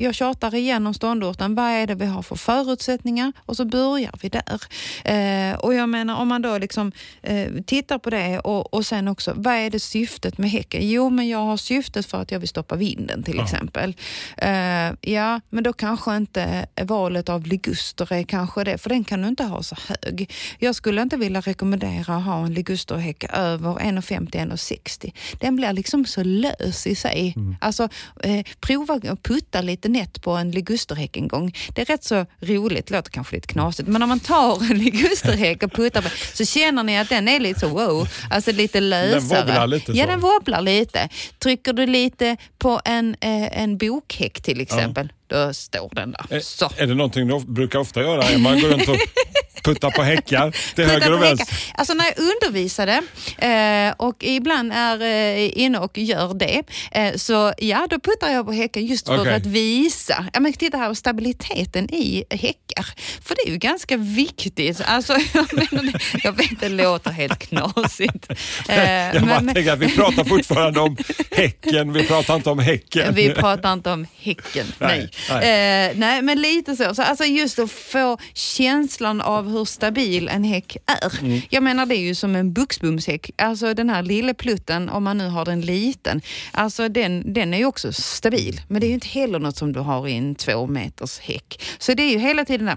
jag 0.00 0.14
tjatar 0.14 0.54
igen 0.54 0.86
om 0.86 0.94
ståndorten. 0.94 1.54
Vad 1.54 1.70
är 1.70 1.86
det 1.86 1.94
vi 1.94 2.06
har 2.06 2.22
för 2.22 2.36
förutsättningar? 2.36 3.32
Och 3.38 3.56
så 3.56 3.64
börjar 3.64 4.12
vi 4.22 4.28
där. 4.28 4.60
Eh, 5.04 5.58
och 5.58 5.74
jag 5.74 5.88
menar 5.88 6.16
om 6.16 6.28
man 6.28 6.42
då 6.42 6.58
liksom 6.58 6.92
eh, 7.22 7.52
tittar 7.66 7.98
på 7.98 8.10
det 8.10 8.38
och, 8.38 8.74
och 8.74 8.86
sen 8.86 9.08
också, 9.08 9.32
vad 9.36 9.54
är 9.54 9.70
det 9.70 9.80
syftet 9.80 10.38
med 10.38 10.50
häcken? 10.50 10.88
Jo, 10.88 11.10
men 11.10 11.28
jag 11.28 11.38
har 11.38 11.56
syftet 11.56 12.06
för 12.06 12.22
att 12.22 12.30
jag 12.30 12.38
vill 12.38 12.48
stoppa 12.48 12.76
vinden 12.76 13.22
till 13.22 13.40
exempel. 13.40 13.96
Eh, 14.36 14.92
ja, 15.00 15.40
men 15.50 15.64
då 15.64 15.72
kanske 15.72 16.16
inte 16.16 16.66
valet 16.82 17.28
av 17.28 17.46
liguster 17.46 18.12
är 18.12 18.22
kanske 18.22 18.64
det, 18.64 18.78
för 18.78 18.88
den 18.88 19.04
kan 19.04 19.22
du 19.22 19.28
inte 19.28 19.44
ha 19.44 19.62
så 19.62 19.76
hög. 19.88 20.32
Jag 20.58 20.74
skulle 20.74 21.02
inte 21.02 21.16
vilja 21.16 21.40
rekommendera 21.40 22.16
att 22.16 22.24
ha 22.24 22.46
en 22.46 22.54
ligusterhäck 22.54 23.24
över 23.32 23.74
1,50-1,60. 23.74 25.12
Den 25.40 25.56
blir 25.56 25.72
liksom 25.72 26.04
så 26.04 26.22
lös 26.24 26.86
i 26.86 26.94
sig. 26.94 27.34
Alltså, 27.60 27.88
eh, 28.22 28.46
prova 28.60 28.94
att 28.94 29.22
putta 29.22 29.60
lite 29.60 29.87
nätt 29.88 30.22
på 30.22 30.30
en 30.32 30.50
ligusterhäck 30.50 31.16
en 31.16 31.28
gång. 31.28 31.54
Det 31.74 31.80
är 31.80 31.84
rätt 31.84 32.04
så 32.04 32.26
roligt, 32.40 32.90
låter 32.90 33.10
kanske 33.10 33.36
lite 33.36 33.46
knasigt, 33.48 33.88
men 33.88 34.02
om 34.02 34.08
man 34.08 34.20
tar 34.20 34.62
en 34.70 34.78
ligusterhäck 34.78 35.62
och 35.62 35.72
puttar 35.72 36.02
på 36.02 36.08
så 36.34 36.44
känner 36.44 36.82
ni 36.82 36.98
att 36.98 37.08
den 37.08 37.28
är 37.28 37.40
lite 37.40 37.60
så 37.60 37.68
wow, 37.68 38.08
alltså 38.30 38.52
lite 38.52 38.80
lösare. 38.80 39.40
wobblar 39.40 39.66
lite 39.66 39.92
Ja, 39.92 40.04
så. 40.04 40.10
den 40.10 40.20
wobblar 40.20 40.60
lite. 40.62 41.08
Trycker 41.38 41.72
du 41.72 41.86
lite 41.86 42.36
på 42.58 42.80
en, 42.84 43.16
eh, 43.20 43.62
en 43.62 43.78
bokhäck 43.78 44.40
till 44.42 44.60
exempel, 44.60 45.12
då 45.28 45.52
står 45.54 45.90
den 45.94 46.12
där. 46.12 46.40
Så. 46.40 46.64
Är, 46.64 46.82
är 46.82 46.86
det 46.86 46.94
någonting 46.94 47.28
du 47.28 47.40
brukar 47.40 47.78
ofta 47.78 48.00
göra? 48.00 48.22
Emma 48.24 48.54
går 48.54 48.68
runt 48.68 48.88
och 48.88 48.96
puttar 49.64 49.90
på 49.90 50.02
häckar 50.02 50.56
till 50.74 50.84
höger 50.84 51.12
och 51.12 51.22
vänster? 51.22 51.56
Alltså 51.74 51.94
när 51.94 52.04
jag 52.04 52.14
undervisade 52.18 53.02
eh, 53.38 53.94
och 53.96 54.16
ibland 54.24 54.72
är 54.72 55.02
eh, 55.02 55.58
inne 55.58 55.78
och 55.78 55.98
gör 55.98 56.34
det, 56.34 56.62
eh, 56.92 57.14
så 57.16 57.52
ja, 57.58 57.86
då 57.90 58.00
puttar 58.00 58.28
jag 58.28 58.46
på 58.46 58.52
häcken 58.52 58.86
just 58.86 59.06
för 59.08 59.20
Okej. 59.20 59.34
att 59.34 59.46
visa, 59.46 60.26
ja 60.32 60.40
men 60.40 60.52
titta 60.52 60.76
här, 60.76 60.94
stabiliteten 60.94 61.94
i 61.94 62.24
häckar. 62.30 62.86
För 63.22 63.34
det 63.34 63.48
är 63.48 63.52
ju 63.52 63.58
ganska 63.58 63.96
viktigt. 63.96 64.80
Alltså, 64.86 65.12
jag, 65.34 65.46
menar, 65.72 66.02
jag 66.24 66.32
vet 66.32 66.60
det 66.60 66.68
låter 66.68 67.10
helt 67.10 67.38
knasigt. 67.38 68.26
Eh, 68.68 69.14
Jag 69.14 69.26
bara 69.26 69.40
men- 69.40 69.54
tänker 69.54 69.72
att 69.72 69.78
vi 69.78 69.96
pratar 69.96 70.24
fortfarande 70.24 70.80
om 70.80 70.96
Häcken, 71.30 71.92
vi 71.92 72.06
pratar 72.06 72.34
inte 72.36 72.50
om 72.50 72.58
Häcken. 72.58 73.14
vi 73.14 73.30
pratar 73.30 73.72
inte 73.72 73.90
om 73.90 74.06
Häcken, 74.18 74.66
nej. 74.78 74.88
Nej, 74.98 75.10
Eh, 75.30 75.96
nej, 75.96 76.22
men 76.22 76.42
lite 76.42 76.76
så. 76.76 76.94
så 76.94 77.02
alltså 77.02 77.24
just 77.24 77.58
att 77.58 77.70
få 77.70 78.18
känslan 78.34 79.20
av 79.20 79.50
hur 79.50 79.64
stabil 79.64 80.28
en 80.28 80.44
häck 80.44 80.76
är. 80.86 81.20
Mm. 81.20 81.40
Jag 81.50 81.62
menar 81.62 81.86
det 81.86 81.96
är 81.96 82.00
ju 82.00 82.14
som 82.14 82.36
en 82.36 82.52
buxbomshäck. 82.52 83.30
Alltså 83.36 83.74
den 83.74 83.90
här 83.90 84.02
lilla 84.02 84.34
plutten, 84.34 84.88
om 84.88 85.04
man 85.04 85.18
nu 85.18 85.28
har 85.28 85.44
den 85.44 85.60
liten, 85.60 86.22
alltså 86.52 86.88
den, 86.88 87.32
den 87.32 87.54
är 87.54 87.58
ju 87.58 87.64
också 87.64 87.92
stabil. 87.92 88.60
Men 88.68 88.80
det 88.80 88.86
är 88.86 88.88
ju 88.88 88.94
inte 88.94 89.08
heller 89.08 89.38
något 89.38 89.56
som 89.56 89.72
du 89.72 89.80
har 89.80 90.08
i 90.08 90.16
en 90.16 90.34
två 90.34 90.66
meters 90.66 91.18
häck. 91.18 91.62
Så 91.78 91.94
det 91.94 92.02
är 92.02 92.10
ju 92.10 92.18
hela 92.18 92.44
tiden 92.44 92.66
där 92.66 92.76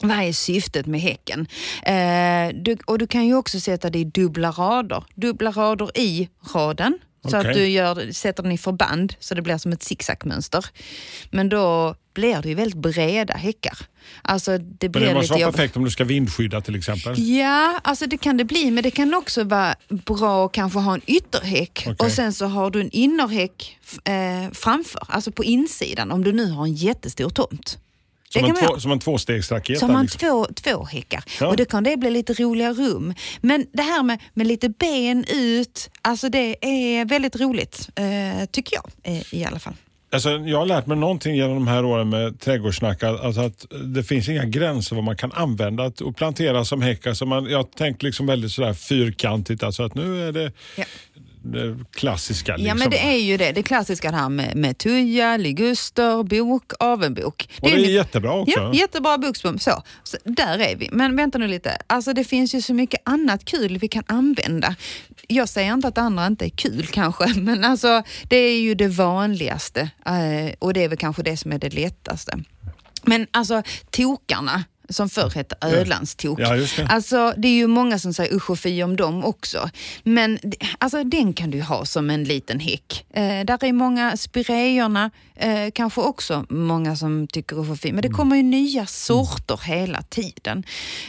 vad 0.00 0.18
är 0.18 0.32
syftet 0.32 0.86
med 0.86 1.00
häcken? 1.00 1.46
Eh, 1.82 2.54
du, 2.54 2.76
och 2.86 2.98
du 2.98 3.06
kan 3.06 3.26
ju 3.26 3.34
också 3.34 3.60
sätta 3.60 3.90
det 3.90 3.98
i 3.98 4.04
dubbla 4.04 4.50
rader. 4.50 5.04
Dubbla 5.14 5.50
rader 5.50 5.98
i 5.98 6.28
raden. 6.54 6.98
Så 7.30 7.38
Okej. 7.38 7.50
att 7.50 7.56
du 7.56 7.68
gör, 7.68 8.12
sätter 8.12 8.42
den 8.42 8.52
i 8.52 8.58
förband 8.58 9.14
så 9.20 9.34
det 9.34 9.42
blir 9.42 9.58
som 9.58 9.72
ett 9.72 9.82
zigzagmönster. 9.82 10.66
Men 11.30 11.48
då 11.48 11.94
blir 12.14 12.42
det 12.42 12.48
ju 12.48 12.54
väldigt 12.54 12.78
breda 12.78 13.34
häckar. 13.34 13.78
Alltså 14.22 14.58
det 14.58 14.82
Men 14.82 14.92
blir 14.92 15.06
det 15.06 15.14
måste 15.14 15.32
vara 15.32 15.40
jobb. 15.40 15.54
perfekt 15.54 15.76
om 15.76 15.84
du 15.84 15.90
ska 15.90 16.04
vindskydda 16.04 16.60
till 16.60 16.74
exempel. 16.76 17.14
Ja, 17.18 17.80
alltså 17.84 18.06
det 18.06 18.18
kan 18.18 18.36
det 18.36 18.44
bli, 18.44 18.70
men 18.70 18.82
det 18.82 18.90
kan 18.90 19.14
också 19.14 19.44
vara 19.44 19.74
bra 19.88 20.46
att 20.46 20.52
kanske 20.52 20.78
ha 20.78 20.94
en 20.94 21.00
ytterhäck 21.06 21.84
Okej. 21.86 21.96
och 21.98 22.12
sen 22.12 22.32
så 22.32 22.46
har 22.46 22.70
du 22.70 22.80
en 22.80 22.90
innerhäck 22.90 23.78
eh, 24.04 24.52
framför, 24.52 25.02
alltså 25.08 25.32
på 25.32 25.44
insidan 25.44 26.10
om 26.12 26.24
du 26.24 26.32
nu 26.32 26.50
har 26.50 26.64
en 26.64 26.74
jättestor 26.74 27.30
tomt. 27.30 27.78
Som 28.40 28.44
en, 28.50 28.56
två, 28.56 28.80
som 28.80 28.92
en 28.92 28.98
tvåstegsraket. 28.98 29.80
Har 29.80 29.88
man 29.88 30.02
liksom. 30.02 30.18
två, 30.18 30.46
två 30.54 30.84
häckar. 30.84 31.24
Ja. 31.40 31.46
Och 31.48 31.56
då 31.56 31.64
kan 31.64 31.84
det 31.84 31.96
bli 31.96 32.10
lite 32.10 32.32
roliga 32.34 32.72
rum. 32.72 33.14
Men 33.40 33.66
det 33.72 33.82
här 33.82 34.02
med, 34.02 34.18
med 34.34 34.46
lite 34.46 34.68
ben 34.68 35.24
ut, 35.28 35.90
alltså 36.02 36.28
det 36.28 36.56
är 36.60 37.04
väldigt 37.04 37.36
roligt, 37.40 37.88
eh, 37.96 38.44
tycker 38.50 38.76
jag 38.76 39.14
eh, 39.14 39.34
i 39.34 39.44
alla 39.44 39.58
fall. 39.58 39.74
Alltså, 40.12 40.30
jag 40.30 40.58
har 40.58 40.66
lärt 40.66 40.86
mig 40.86 40.96
någonting 40.96 41.34
genom 41.36 41.54
de 41.54 41.66
här 41.68 41.84
åren 41.84 42.08
med 42.08 42.40
trädgårdssnack. 42.40 43.02
Alltså 43.02 43.40
att 43.40 43.66
det 43.94 44.02
finns 44.04 44.28
inga 44.28 44.44
gränser 44.44 44.94
vad 44.96 45.04
man 45.04 45.16
kan 45.16 45.32
använda 45.32 45.84
att- 45.84 46.00
och 46.00 46.16
plantera 46.16 46.64
som 46.64 46.82
häck. 46.82 47.06
Alltså 47.06 47.26
man, 47.26 47.44
jag 47.50 47.70
tänker 47.76 48.06
liksom 48.06 48.26
väldigt 48.26 48.50
sådär 48.52 48.74
fyrkantigt. 48.74 49.62
Alltså 49.62 49.82
att 49.82 49.94
nu 49.94 50.28
är 50.28 50.32
det 50.32 50.52
Ja. 50.76 50.84
Det 51.44 51.76
klassiska. 51.92 52.56
Liksom. 52.56 52.66
Ja 52.68 52.74
men 52.74 52.90
det 52.90 52.98
är 52.98 53.16
ju 53.16 53.36
det, 53.36 53.52
det 53.52 53.62
klassiska 53.62 54.10
det 54.10 54.16
här 54.16 54.28
med, 54.28 54.56
med 54.56 54.78
tuja, 54.78 55.36
liguster, 55.36 56.22
bok, 56.22 56.72
avenbok. 56.78 57.48
och 57.60 57.68
det 57.68 57.74
är 57.74 57.78
lite- 57.78 57.90
jättebra 57.92 58.32
också. 58.32 58.60
Ja, 58.60 58.74
jättebra 58.74 59.18
buxbom. 59.18 59.58
Så. 59.58 59.82
så, 60.04 60.16
där 60.24 60.58
är 60.58 60.76
vi. 60.76 60.88
Men 60.92 61.16
vänta 61.16 61.38
nu 61.38 61.46
lite, 61.48 61.78
alltså 61.86 62.12
det 62.12 62.24
finns 62.24 62.54
ju 62.54 62.62
så 62.62 62.74
mycket 62.74 63.00
annat 63.04 63.44
kul 63.44 63.78
vi 63.78 63.88
kan 63.88 64.04
använda. 64.06 64.74
Jag 65.28 65.48
säger 65.48 65.72
inte 65.72 65.88
att 65.88 65.94
det 65.94 66.00
andra 66.00 66.26
inte 66.26 66.44
är 66.46 66.50
kul 66.50 66.86
kanske, 66.86 67.34
men 67.40 67.64
alltså 67.64 68.02
det 68.28 68.36
är 68.36 68.60
ju 68.60 68.74
det 68.74 68.88
vanligaste 68.88 69.80
eh, 70.06 70.54
och 70.58 70.74
det 70.74 70.84
är 70.84 70.88
väl 70.88 70.98
kanske 70.98 71.22
det 71.22 71.36
som 71.36 71.52
är 71.52 71.58
det 71.58 71.74
lättaste. 71.74 72.38
Men 73.06 73.26
alltså 73.30 73.62
tokarna, 73.90 74.64
som 74.88 75.08
förr 75.08 75.30
hette 75.30 75.56
ölandstok. 75.60 76.40
Ja, 76.40 76.54
det. 76.54 76.86
Alltså, 76.88 77.34
det 77.36 77.48
är 77.48 77.52
ju 77.52 77.66
många 77.66 77.98
som 77.98 78.14
säger 78.14 78.34
usch 78.34 78.50
och 78.50 78.58
fy 78.58 78.82
om 78.82 78.96
dem 78.96 79.24
också. 79.24 79.70
Men 80.02 80.38
alltså, 80.78 81.04
den 81.04 81.32
kan 81.32 81.50
du 81.50 81.62
ha 81.62 81.84
som 81.84 82.10
en 82.10 82.24
liten 82.24 82.60
häck. 82.60 83.06
Eh, 83.14 83.44
där 83.44 83.64
är 83.64 83.72
många 83.72 84.16
spireerna, 84.16 85.10
eh, 85.36 85.70
kanske 85.74 86.00
också 86.00 86.46
många 86.48 86.96
som 86.96 87.26
tycker 87.26 87.60
usch 87.60 87.70
och 87.70 87.80
fy. 87.80 87.92
Men 87.92 88.02
det 88.02 88.08
kommer 88.08 88.36
ju 88.36 88.42
nya 88.42 88.86
sorter 88.86 89.60
hela 89.64 90.02
tiden. 90.02 90.64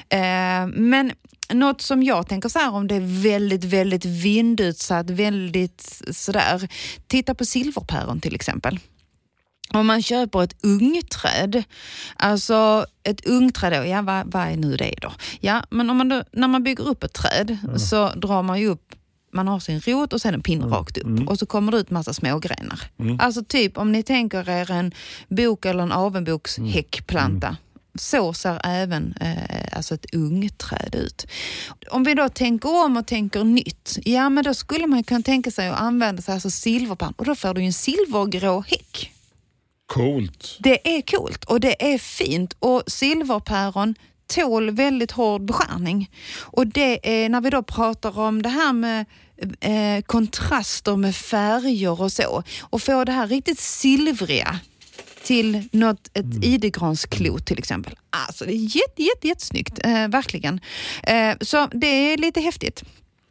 Eh, 0.09 0.67
men 0.67 1.11
något 1.53 1.81
som 1.81 2.03
jag 2.03 2.27
tänker 2.27 2.49
så 2.49 2.59
här 2.59 2.73
om 2.73 2.87
det 2.87 2.95
är 2.95 3.23
väldigt, 3.23 3.63
väldigt 3.63 4.05
vindutsatt, 4.05 5.09
väldigt 5.09 6.01
sådär. 6.11 6.69
Titta 7.07 7.35
på 7.35 7.45
silverpäron 7.45 8.21
till 8.21 8.35
exempel. 8.35 8.79
Om 9.75 9.87
man 9.87 10.01
köper 10.01 10.43
ett 10.43 10.55
ungträd, 10.63 11.63
alltså 12.15 12.85
ett 13.03 13.25
ungträd, 13.25 13.87
ja 13.87 14.01
vad, 14.01 14.31
vad 14.31 14.47
är 14.47 14.57
nu 14.57 14.75
det 14.75 14.95
då? 15.01 15.11
Ja, 15.39 15.63
men 15.69 15.89
om 15.89 15.97
man 15.97 16.09
då, 16.09 16.23
när 16.31 16.47
man 16.47 16.63
bygger 16.63 16.87
upp 16.87 17.03
ett 17.03 17.13
träd 17.13 17.57
så 17.79 18.09
drar 18.09 18.43
man 18.43 18.59
ju 18.59 18.67
upp 18.67 18.95
man 19.33 19.47
har 19.47 19.59
sin 19.59 19.79
rot 19.79 20.13
och 20.13 20.21
sen 20.21 20.33
en 20.33 20.41
pinne 20.41 20.65
rakt 20.65 20.97
upp 20.97 21.29
och 21.29 21.39
så 21.39 21.45
kommer 21.45 21.71
det 21.71 21.77
ut 21.77 21.89
massa 21.89 22.13
smågrenar. 22.13 22.81
Alltså 23.19 23.43
typ 23.43 23.77
om 23.77 23.91
ni 23.91 24.03
tänker 24.03 24.49
er 24.49 24.71
en 24.71 24.91
bok 25.29 25.65
eller 25.65 25.83
en 25.83 25.91
avenboks 25.91 26.57
häckplanta. 26.57 27.57
Så 27.99 28.33
ser 28.33 28.61
även 28.63 29.13
eh, 29.21 29.77
alltså 29.77 29.95
ett 29.95 30.15
ungträd 30.15 30.95
ut. 30.95 31.25
Om 31.91 32.03
vi 32.03 32.13
då 32.13 32.29
tänker 32.29 32.85
om 32.85 32.97
och 32.97 33.07
tänker 33.07 33.43
nytt, 33.43 33.97
ja 34.05 34.29
men 34.29 34.43
då 34.43 34.53
skulle 34.53 34.87
man 34.87 35.03
kunna 35.03 35.21
tänka 35.21 35.51
sig 35.51 35.67
att 35.67 35.81
använda 35.81 36.21
sig 36.21 36.33
alltså 36.33 36.49
silverpann 36.49 37.13
och 37.17 37.25
då 37.25 37.35
får 37.35 37.53
du 37.53 37.61
ju 37.61 37.67
en 37.67 37.73
silvergrå 37.73 38.63
häck. 38.67 39.14
Coolt. 39.87 40.57
Det 40.59 40.97
är 40.97 41.01
coolt 41.01 41.43
och 41.43 41.59
det 41.59 41.93
är 41.93 41.97
fint 41.97 42.55
och 42.59 42.83
silverpäron 42.87 43.95
tål 44.27 44.71
väldigt 44.71 45.11
hård 45.11 45.45
beskärning. 45.45 46.09
Och 46.41 46.67
det 46.67 47.23
är 47.23 47.29
när 47.29 47.41
vi 47.41 47.49
då 47.49 47.63
pratar 47.63 48.19
om 48.19 48.41
det 48.41 48.49
här 48.49 48.73
med 48.73 49.05
eh, 49.59 50.01
kontraster 50.05 50.95
med 50.95 51.15
färger 51.15 52.01
och 52.01 52.11
så 52.11 52.43
och 52.61 52.81
få 52.81 53.03
det 53.03 53.11
här 53.11 53.27
riktigt 53.27 53.59
silvriga 53.59 54.59
till 55.23 55.69
något, 55.71 56.07
ett 56.13 56.23
Mm. 56.25 56.43
idegransklot 56.43 57.45
till 57.45 57.59
exempel. 57.59 57.95
Alltså 58.09 58.45
det 58.45 58.51
är 58.53 58.77
jätte, 58.77 59.03
jätte, 59.03 59.27
jättesnyggt, 59.27 59.79
eh, 59.85 60.07
verkligen. 60.07 60.59
Eh, 61.03 61.35
så 61.41 61.67
det 61.71 61.87
är 61.87 62.17
lite 62.17 62.41
häftigt. 62.41 62.83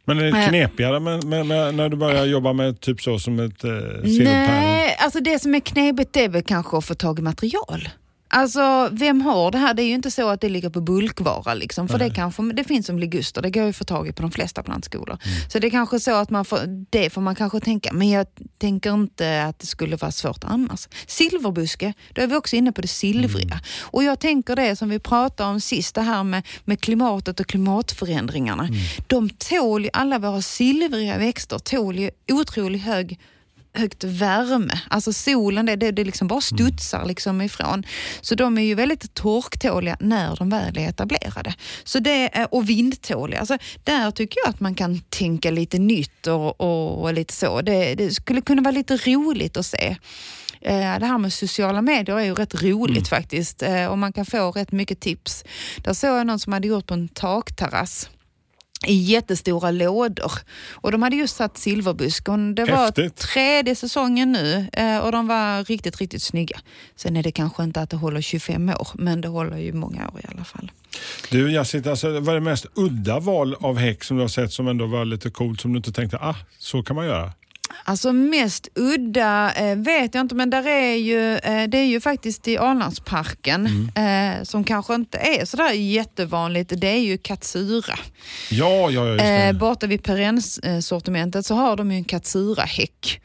Men 0.05 0.19
är 0.19 0.23
det 0.23 0.47
knepigare 0.49 0.99
med, 0.99 1.23
med, 1.23 1.45
med, 1.45 1.75
när 1.75 1.89
du 1.89 1.97
börjar 1.97 2.25
jobba 2.25 2.53
med 2.53 2.79
typ 2.79 3.01
så 3.01 3.19
som 3.19 3.39
ett 3.39 3.63
eh? 3.63 3.71
Nej, 4.03 4.95
alltså 4.99 5.19
det 5.19 5.39
som 5.39 5.55
är 5.55 5.59
knepigt 5.59 6.13
det 6.13 6.23
är 6.23 6.29
väl 6.29 6.43
kanske 6.43 6.77
att 6.77 6.85
få 6.85 6.93
tag 6.93 7.19
i 7.19 7.21
material. 7.21 7.89
Alltså 8.37 8.89
vem 8.91 9.21
har 9.21 9.51
det 9.51 9.57
här? 9.57 9.73
Det 9.73 9.83
är 9.83 9.87
ju 9.87 9.93
inte 9.93 10.11
så 10.11 10.29
att 10.29 10.41
det 10.41 10.49
ligger 10.49 10.69
på 10.69 10.81
bulkvara 10.81 11.53
liksom. 11.53 11.87
För 11.87 11.99
det, 11.99 12.09
kanske, 12.09 12.43
det 12.43 12.63
finns 12.63 12.85
som 12.85 12.99
liguster, 12.99 13.41
det 13.41 13.49
går 13.49 13.63
ju 13.63 13.69
att 13.69 13.75
få 13.75 13.83
tag 13.83 14.07
i 14.07 14.11
på 14.11 14.21
de 14.21 14.31
flesta 14.31 14.63
plantskolor. 14.63 15.17
Så 15.51 15.59
det 15.59 15.67
är 15.67 15.71
kanske 15.71 15.99
så 15.99 16.15
att 16.15 16.29
man 16.29 16.45
får, 16.45 16.59
det 16.89 17.09
får 17.09 17.21
man 17.21 17.35
kanske 17.35 17.59
tänka. 17.59 17.93
Men 17.93 18.09
jag 18.09 18.27
tänker 18.57 18.93
inte 18.93 19.43
att 19.43 19.59
det 19.59 19.65
skulle 19.67 19.95
vara 19.95 20.11
svårt 20.11 20.43
annars. 20.43 20.87
Silverbuske, 21.07 21.93
då 22.13 22.21
är 22.21 22.27
vi 22.27 22.35
också 22.35 22.55
inne 22.55 22.71
på 22.71 22.81
det 22.81 22.87
silvriga. 22.87 23.59
Och 23.81 24.03
jag 24.03 24.19
tänker 24.19 24.55
det 24.55 24.75
som 24.75 24.89
vi 24.89 24.99
pratade 24.99 25.49
om 25.49 25.61
sist, 25.61 25.95
det 25.95 26.01
här 26.01 26.23
med, 26.23 26.43
med 26.65 26.81
klimatet 26.81 27.39
och 27.39 27.47
klimatförändringarna. 27.47 28.69
De 29.07 29.29
tål 29.29 29.83
ju, 29.83 29.89
alla 29.93 30.19
våra 30.19 30.41
silvriga 30.41 31.17
växter 31.17 31.59
tål 31.59 31.99
ju 31.99 32.11
otroligt 32.31 32.83
hög 32.83 33.19
högt 33.75 34.03
värme. 34.03 34.81
Alltså 34.89 35.13
solen, 35.13 35.65
det, 35.65 35.75
det, 35.75 35.91
det 35.91 36.03
liksom 36.03 36.27
bara 36.27 36.41
studsar 36.41 37.05
liksom 37.05 37.41
ifrån. 37.41 37.83
Så 38.21 38.35
de 38.35 38.57
är 38.57 38.61
ju 38.61 38.75
väldigt 38.75 39.13
torktåliga 39.13 39.97
när 39.99 40.35
de 40.35 40.49
väl 40.49 40.77
är 40.77 40.89
etablerade. 40.89 41.53
Så 41.83 41.99
det 41.99 42.37
är, 42.37 42.53
och 42.53 42.69
vindtåliga. 42.69 43.39
Alltså, 43.39 43.57
där 43.83 44.11
tycker 44.11 44.39
jag 44.45 44.49
att 44.49 44.59
man 44.59 44.75
kan 44.75 44.99
tänka 44.99 45.51
lite 45.51 45.79
nytt 45.79 46.27
och, 46.27 46.61
och, 46.61 47.01
och 47.03 47.13
lite 47.13 47.33
så. 47.33 47.61
Det, 47.61 47.95
det 47.95 48.11
skulle 48.11 48.41
kunna 48.41 48.61
vara 48.61 48.71
lite 48.71 48.97
roligt 48.97 49.57
att 49.57 49.65
se. 49.65 49.97
Eh, 50.61 50.99
Det 50.99 51.05
här 51.05 51.17
med 51.17 51.33
sociala 51.33 51.81
medier 51.81 52.19
är 52.19 52.23
ju 52.25 52.33
rätt 52.33 52.63
roligt 52.63 53.07
faktiskt 53.07 53.61
eh, 53.61 53.85
och 53.85 53.97
man 53.97 54.13
kan 54.13 54.25
få 54.25 54.51
rätt 54.51 54.71
mycket 54.71 54.99
tips. 54.99 55.43
Där 55.77 55.93
såg 55.93 56.09
jag 56.09 56.27
någon 56.27 56.39
som 56.39 56.53
hade 56.53 56.67
gjort 56.67 56.87
på 56.87 56.93
en 56.93 57.07
takterrass 57.07 58.09
i 58.85 58.93
jättestora 58.93 59.71
lådor. 59.71 60.31
Och 60.71 60.91
de 60.91 61.01
hade 61.01 61.15
just 61.15 61.35
satt 61.35 61.57
silverbusk 61.57 62.29
och 62.29 62.39
det 62.39 62.65
var 62.65 62.85
Häftigt. 62.85 63.15
tredje 63.15 63.75
säsongen 63.75 64.31
nu 64.31 64.67
eh, 64.73 64.97
och 64.97 65.11
de 65.11 65.27
var 65.27 65.63
riktigt, 65.63 65.97
riktigt 66.01 66.21
snygga. 66.23 66.59
Sen 66.95 67.17
är 67.17 67.23
det 67.23 67.31
kanske 67.31 67.63
inte 67.63 67.81
att 67.81 67.89
det 67.89 67.97
håller 67.97 68.21
25 68.21 68.69
år, 68.69 68.87
men 68.93 69.21
det 69.21 69.27
håller 69.27 69.57
ju 69.57 69.73
många 69.73 70.07
år 70.07 70.19
i 70.23 70.27
alla 70.33 70.43
fall. 70.43 70.71
Du 71.31 71.51
Jacit, 71.51 71.87
alltså, 71.87 72.19
vad 72.19 72.29
är 72.29 72.33
det 72.33 72.45
mest 72.45 72.65
udda 72.73 73.19
val 73.19 73.55
av 73.59 73.77
häck 73.77 74.03
som 74.03 74.17
du 74.17 74.23
har 74.23 74.27
sett 74.27 74.53
som 74.53 74.67
ändå 74.67 74.85
var 74.85 75.05
lite 75.05 75.29
coolt 75.29 75.61
som 75.61 75.73
du 75.73 75.77
inte 75.77 75.91
tänkte, 75.91 76.17
ah, 76.17 76.35
så 76.57 76.83
kan 76.83 76.95
man 76.95 77.05
göra? 77.05 77.31
Alltså 77.83 78.13
mest 78.13 78.67
udda 78.75 79.53
eh, 79.53 79.75
vet 79.77 80.15
jag 80.15 80.21
inte, 80.21 80.35
men 80.35 80.49
där 80.49 80.67
är 80.67 80.95
ju, 80.95 81.35
eh, 81.37 81.67
det 81.67 81.77
är 81.77 81.85
ju 81.85 82.01
faktiskt 82.01 82.47
i 82.47 82.57
Arlandsparken 82.57 83.67
Mm. 83.95 84.37
eh, 84.39 84.43
som 84.43 84.63
kanske 84.63 84.95
inte 84.95 85.17
är 85.17 85.45
sådär 85.45 85.71
jättevanligt. 85.71 86.73
Det 86.77 86.87
är 86.87 86.97
ju 86.99 87.17
katsura. 87.17 87.99
Ja, 88.51 88.89
ja, 88.91 89.07
just 89.07 89.19
det. 89.19 89.43
Eh, 89.47 89.53
borta 89.53 89.87
vid 89.87 90.03
Perens-sortimentet 90.03 91.45
så 91.45 91.55
har 91.55 91.75
de 91.75 91.91
ju 91.91 91.97
en 91.97 92.03
katsura-häck. 92.03 93.19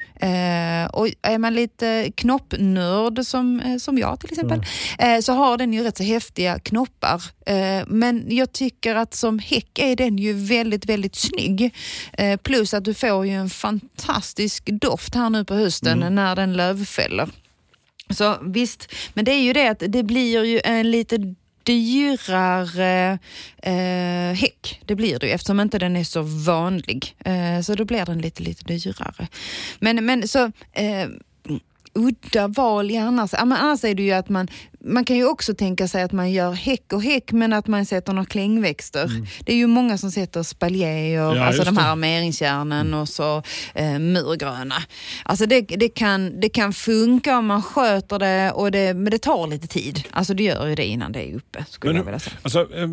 Och 0.92 1.09
är 1.23 1.38
man 1.38 1.54
lite 1.54 2.12
knoppnörd 2.14 3.26
som, 3.26 3.61
eh, 3.61 3.76
som 3.76 3.99
jag 3.99 4.20
till 4.20 4.30
exempel, 4.30 4.62
eh, 4.99 5.20
så 5.20 5.32
har 5.32 5.59
den 5.59 5.73
ju 5.73 5.82
rätt 5.82 5.97
så 5.97 6.02
häftiga 6.02 6.59
knoppar. 6.59 7.23
Eh, 7.47 7.87
men 7.87 8.26
jag 8.28 8.52
tycker 8.52 8.94
att 8.94 9.14
som 9.14 9.38
häck 9.38 9.78
är 9.78 9.97
den 9.97 10.18
ju 10.18 10.32
väldigt, 10.32 10.87
väldigt 10.87 11.16
snygg. 11.16 11.75
Plus 12.42 12.75
att 12.75 12.85
du 12.85 12.94
får 12.94 13.26
ju 13.26 13.32
en 13.32 13.50
fantastisk 13.50 14.66
doft 14.66 15.14
här 15.14 15.30
nu 15.30 15.44
på 15.44 15.54
hösten 15.54 16.14
när 16.14 16.37
den 16.37 16.52
lövfäller. 16.52 17.28
Så 18.11 18.37
visst, 18.42 18.92
men 19.14 19.25
det 19.25 19.32
är 19.32 19.40
ju 19.40 19.52
det 19.52 19.68
att 19.68 19.82
det 19.88 20.02
blir 20.02 20.44
ju 20.44 20.61
en 20.64 20.90
lite 20.90 21.35
dyrare 21.62 23.19
eh, 23.62 24.35
häck. 24.35 24.81
Det 24.87 24.95
blir 24.95 25.19
det 25.19 25.26
ju 25.26 25.33
eftersom 25.33 25.61
inte 25.61 25.79
den 25.79 25.97
är 25.97 26.05
så 26.05 26.23
vanlig. 26.23 27.17
Eh, 27.25 27.61
så 27.61 27.75
då 27.75 27.85
blir 27.85 28.05
den 28.05 28.19
lite, 28.19 28.43
lite 28.43 28.64
dyrare. 28.64 29.29
Men, 29.79 30.05
men 30.05 30.29
så 30.29 30.52
eh, 30.73 31.09
udda 31.94 32.49
val 32.49 32.90
i 32.90 32.97
annars. 32.97 33.32
Ja, 33.32 33.44
men 33.44 33.59
annars 33.59 33.85
är 33.85 33.94
det 33.94 34.02
ju 34.02 34.12
att 34.12 34.28
man, 34.28 34.49
man 34.85 35.04
kan 35.04 35.16
ju 35.16 35.28
också 35.28 35.54
tänka 35.54 35.88
sig 35.88 36.02
att 36.02 36.12
man 36.12 36.32
gör 36.32 36.52
häck 36.52 36.92
och 36.92 37.02
häck 37.02 37.32
men 37.32 37.52
att 37.52 37.66
man 37.66 37.87
sätter 37.87 38.12
några 38.12 38.26
klängväxter. 38.26 39.11
Det 39.44 39.52
är 39.52 39.56
ju 39.56 39.66
många 39.66 39.99
som 39.99 40.11
sätter 40.11 40.42
spaljéer, 40.42 41.20
Mm. 41.20 41.37
Ja, 41.37 41.44
alltså 41.44 41.64
de 41.64 41.76
här 41.76 41.92
armeringsjärnen 41.92 42.94
och 42.94 43.09
så 43.09 43.42
eh, 43.75 43.99
murgröna. 43.99 44.75
Alltså 45.25 45.47
det, 45.47 45.61
det, 45.61 45.88
kan, 45.88 46.40
det 46.40 46.49
kan 46.49 46.73
funka 46.73 47.38
om 47.38 47.47
man 47.47 47.62
sköter 47.62 48.18
det, 48.18 48.52
och 48.52 48.70
det, 48.70 48.94
men 48.94 49.11
det 49.11 49.18
tar 49.18 49.47
lite 49.47 49.66
tid. 49.66 50.04
Alltså 50.11 50.35
det 50.35 50.42
gör 50.42 50.66
ju 50.66 50.75
det 50.75 50.85
innan 50.85 51.12
det 51.12 51.30
är 51.30 51.35
uppe 51.37 51.64
skulle 51.68 51.92
Men 51.92 51.97
jag 51.97 52.04
vilja 52.04 52.18
säga. 52.18 52.37
Alltså, 52.42 52.61
eh, 52.61 52.88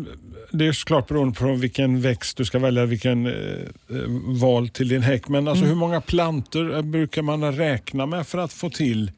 det 0.50 0.66
är 0.66 0.72
såklart 0.72 1.08
beroende 1.08 1.38
på 1.38 1.52
vilken 1.54 2.00
växt 2.00 2.36
du 2.36 2.44
ska 2.44 2.58
välja, 2.58 2.86
vilken 2.86 3.26
eh, 3.26 3.32
eh, 3.32 3.96
val 4.40 4.68
till 4.68 4.88
din 4.88 5.02
häck. 5.02 5.28
Men 5.28 5.38
Mm. 5.38 5.48
alltså, 5.48 5.64
hur 5.64 5.74
många 5.74 6.00
plantor 6.00 6.76
eh, 6.76 6.82
brukar 6.82 7.22
man 7.22 7.52
räkna 7.56 8.06
med 8.06 8.26
för 8.26 8.38
att 8.38 8.52
få 8.52 8.70
till 8.70 9.10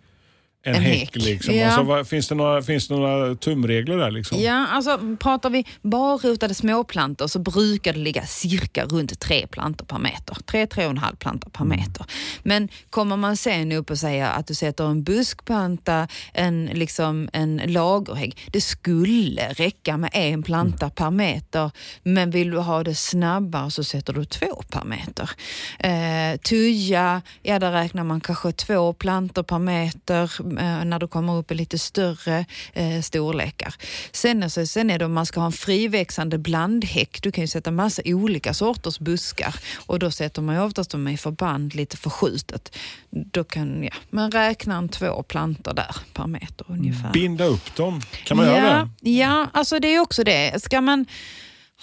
en, 0.62 0.75
En 0.75 0.83
häck? 0.83 0.99
häck, 0.99 1.17
Liksom? 1.17 1.55
ja. 1.55 1.67
Alltså, 1.67 1.83
vad, 1.83 2.09
finns, 2.09 2.29
det 2.29 2.35
några, 2.35 2.62
finns 2.62 2.88
det 2.88 2.95
några 2.95 3.35
tumregler 3.35 3.97
där? 3.97 4.11
Liksom? 4.11 4.40
Ja, 4.40 4.67
alltså 4.67 5.17
pratar 5.21 5.50
vi 5.50 5.64
barrotade 5.83 6.55
småplantor 6.55 7.26
så 7.26 7.38
brukar 7.38 7.93
det 7.93 7.99
ligga 7.99 8.26
cirka 8.26 8.85
runt 8.85 9.21
tre 9.21 9.47
plantor 9.47 9.87
per 9.87 9.99
meter. 9.99 10.37
Tre, 10.47 10.67
tre 10.67 10.85
och 10.85 10.90
en 10.90 10.99
halv 10.99 11.17
plantor 11.17 11.50
per 11.50 11.64
meter. 11.64 12.07
Men 12.43 12.69
kommer 12.90 13.17
man 13.17 13.37
sen 13.37 13.73
upp 13.73 13.90
och 13.90 13.99
säger 13.99 14.26
att 14.31 14.47
du 14.47 14.55
sätter 14.55 14.85
en 14.85 15.02
buskplanta, 15.02 16.09
en, 16.33 16.67
liksom, 16.67 17.29
en 17.33 17.57
lagerhägg. 17.67 18.38
Det 18.52 18.61
skulle 18.61 19.49
räcka 19.52 19.97
med 19.97 20.11
en 20.12 20.43
planta 20.43 20.90
per 20.90 21.11
meter. 21.11 21.71
Men 22.02 22.31
vill 22.31 22.50
du 22.50 22.59
ha 22.59 22.83
det 22.85 22.95
snabbare 22.95 23.71
så 23.71 23.85
sätter 23.85 24.12
du 24.12 24.25
två 24.25 24.62
per 24.71 24.85
meter. 24.85 25.31
Eh, 25.79 26.38
tuja, 26.40 27.23
ja 27.43 27.59
där 27.59 27.73
räknar 27.73 28.05
man 28.05 28.21
kanske 28.21 28.52
två 28.52 28.93
plantor 28.93 29.43
per 29.43 29.59
meter 29.59 30.50
när 30.54 30.99
du 30.99 31.09
kommer 31.09 31.37
upp 31.37 31.50
i 31.50 31.54
lite 31.54 31.78
större 31.78 32.45
eh, 32.73 33.00
storlekar. 33.02 33.75
Sen, 34.12 34.42
alltså, 34.42 34.66
sen 34.66 34.90
är 34.90 34.99
det 34.99 35.04
om 35.04 35.12
man 35.12 35.26
ska 35.26 35.40
ha 35.40 35.47
en 35.47 35.52
friväxande 35.52 36.38
blandhäck, 36.38 37.23
du 37.23 37.33
kan 37.33 37.45
ju 37.45 37.49
sätta 37.49 37.71
massa 37.71 38.02
olika 38.04 38.54
sorters 38.54 38.99
buskar 38.99 39.54
och 39.87 39.99
då 39.99 40.11
sätter 40.11 40.42
man 40.42 40.54
ju 40.54 40.62
oftast 40.62 40.90
dem 40.90 41.09
i 41.09 41.16
förband 41.16 41.75
lite 41.75 41.97
förskjutet. 41.97 42.76
Då 43.11 43.45
kan 43.45 43.85
ja, 43.85 43.90
man 44.11 44.30
räkna 44.30 44.76
en 44.76 44.88
två 44.88 45.23
plantor 45.23 45.75
där 45.75 45.97
per 46.14 46.26
meter 46.26 46.66
ungefär. 46.69 47.12
Binda 47.12 47.45
upp 47.45 47.76
dem, 47.76 48.00
kan 48.25 48.37
man 48.37 48.47
ja, 48.47 48.57
göra 48.57 48.90
det? 49.00 49.11
Ja, 49.11 49.50
alltså 49.52 49.78
det 49.78 49.95
är 49.95 50.00
också 50.00 50.25
det. 50.25 50.62
Ska 50.62 50.80
man 50.80 51.07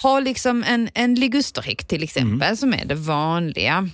ha 0.01 0.19
liksom 0.19 0.63
en, 0.63 0.89
en 0.93 1.15
ligusterhäck 1.15 1.85
till 1.85 2.03
exempel, 2.03 2.47
Mm. 2.47 2.57
som 2.57 2.73
är 2.73 2.85
det 2.85 2.95
vanliga, 2.95 3.89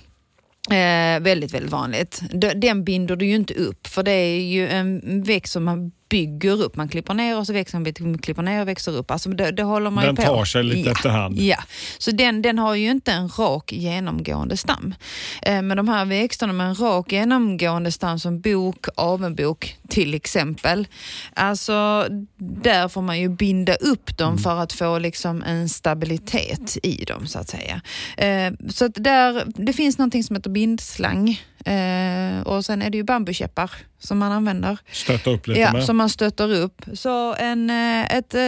Eh, 0.70 1.20
väldigt, 1.20 1.54
väldigt 1.54 1.72
vanligt. 1.72 2.22
Den 2.56 2.84
binder 2.84 3.16
du 3.16 3.26
ju 3.26 3.34
inte 3.34 3.54
upp 3.54 3.86
för 3.86 4.02
det 4.02 4.12
är 4.12 4.40
ju 4.40 4.68
en 4.68 5.22
växt 5.22 5.52
som 5.52 5.64
man 5.64 5.92
bygger 6.14 6.62
upp. 6.62 6.76
Man 6.76 6.88
klipper 6.88 7.14
ner 7.14 7.38
och 7.38 7.46
så 7.46 7.52
växer 7.52 7.78
man 7.78 8.18
klipper 8.18 8.42
ner 8.42 8.60
och 8.60 8.68
växer 8.68 8.96
upp. 8.96 9.10
Alltså 9.10 9.28
det, 9.28 9.50
det 9.50 9.62
håller 9.62 9.90
man 9.90 10.04
Den 10.04 10.14
ju 10.14 10.16
på. 10.16 10.22
tar 10.22 10.44
sig 10.44 10.62
lite 10.62 10.88
ja. 10.88 10.92
efterhand. 10.92 11.38
Ja, 11.38 11.56
så 11.98 12.10
den, 12.10 12.42
den 12.42 12.58
har 12.58 12.74
ju 12.74 12.90
inte 12.90 13.12
en 13.12 13.28
rak 13.28 13.72
genomgående 13.72 14.56
stam. 14.56 14.94
Eh, 15.42 15.62
men 15.62 15.76
de 15.76 15.88
här 15.88 16.04
växterna 16.04 16.52
med 16.52 16.66
en 16.66 16.74
rak 16.74 17.12
genomgående 17.12 17.92
stam 17.92 18.18
som 18.18 18.40
bok, 18.40 18.86
avenbok 18.96 19.76
till 19.88 20.14
exempel. 20.14 20.88
Alltså 21.34 22.06
där 22.38 22.88
får 22.88 23.02
man 23.02 23.20
ju 23.20 23.28
binda 23.28 23.74
upp 23.74 24.18
dem 24.18 24.38
för 24.38 24.56
att 24.60 24.72
få 24.72 24.98
liksom 24.98 25.42
en 25.42 25.68
stabilitet 25.68 26.76
i 26.82 27.04
dem 27.04 27.26
så 27.26 27.38
att 27.38 27.48
säga. 27.48 27.80
Eh, 28.16 28.52
så 28.68 28.84
att 28.84 28.94
där, 28.94 29.44
det 29.46 29.72
finns 29.72 29.98
någonting 29.98 30.24
som 30.24 30.36
heter 30.36 30.50
bindslang. 30.50 31.40
Eh, 31.64 32.40
och 32.42 32.64
sen 32.64 32.82
är 32.82 32.90
det 32.90 32.96
ju 32.96 33.04
bambukäppar 33.04 33.70
som 33.98 34.18
man 34.18 34.32
använder. 34.32 34.78
Stötta 34.92 35.30
upp 35.30 35.46
lite 35.46 35.60
Ja, 35.60 35.72
med. 35.72 35.84
som 35.84 35.96
man 35.96 36.08
stöttar 36.10 36.52
upp. 36.52 36.82
Så 36.94 37.34
en, 37.34 37.70
eh, 37.70 38.16
ett, 38.16 38.34
eh, 38.34 38.40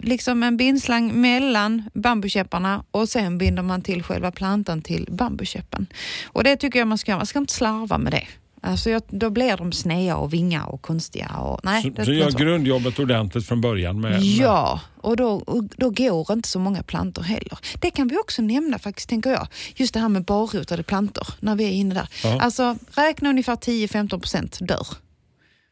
liksom 0.00 0.42
en 0.42 0.56
bindslang 0.56 1.20
mellan 1.20 1.82
bambukäpparna 1.94 2.84
och 2.90 3.08
sen 3.08 3.38
binder 3.38 3.62
man 3.62 3.82
till 3.82 4.02
själva 4.02 4.30
plantan 4.30 4.82
till 4.82 5.06
bambukäppen. 5.10 5.86
Och 6.26 6.44
det 6.44 6.56
tycker 6.56 6.78
jag 6.78 6.88
man 6.88 6.98
ska 6.98 7.10
göra. 7.10 7.18
Man 7.18 7.26
ska 7.26 7.38
inte 7.38 7.52
slarva 7.54 7.98
med 7.98 8.12
det. 8.12 8.26
Alltså 8.66 8.90
jag, 8.90 9.02
då 9.08 9.30
blir 9.30 9.56
de 9.56 9.72
sneda 9.72 10.16
och 10.16 10.32
vinga 10.32 10.64
och 10.64 10.82
konstiga. 10.82 11.28
Och, 11.28 11.60
nej, 11.62 11.90
det 11.96 12.04
så, 12.04 12.10
blir 12.10 12.20
gör 12.20 12.30
så. 12.30 12.38
grundjobbet 12.38 12.98
ordentligt 12.98 13.46
från 13.46 13.60
början. 13.60 14.00
Med, 14.00 14.10
med. 14.10 14.22
Ja, 14.22 14.80
och 15.00 15.16
då, 15.16 15.28
och 15.30 15.64
då 15.64 15.90
går 15.90 16.32
inte 16.32 16.48
så 16.48 16.58
många 16.58 16.82
plantor 16.82 17.22
heller. 17.22 17.58
Det 17.80 17.90
kan 17.90 18.08
vi 18.08 18.16
också 18.16 18.42
nämna 18.42 18.78
faktiskt, 18.78 19.08
tänker 19.08 19.30
jag. 19.30 19.48
Just 19.76 19.94
det 19.94 20.00
här 20.00 20.08
med 20.08 20.24
barrotade 20.24 20.82
plantor, 20.82 21.26
när 21.40 21.56
vi 21.56 21.64
är 21.64 21.70
inne 21.70 21.94
där. 21.94 22.08
Ja. 22.24 22.40
Alltså, 22.40 22.76
räkna 22.90 23.28
ungefär 23.30 23.56
10-15 23.56 24.08
procent 24.08 24.58
dör. 24.60 24.86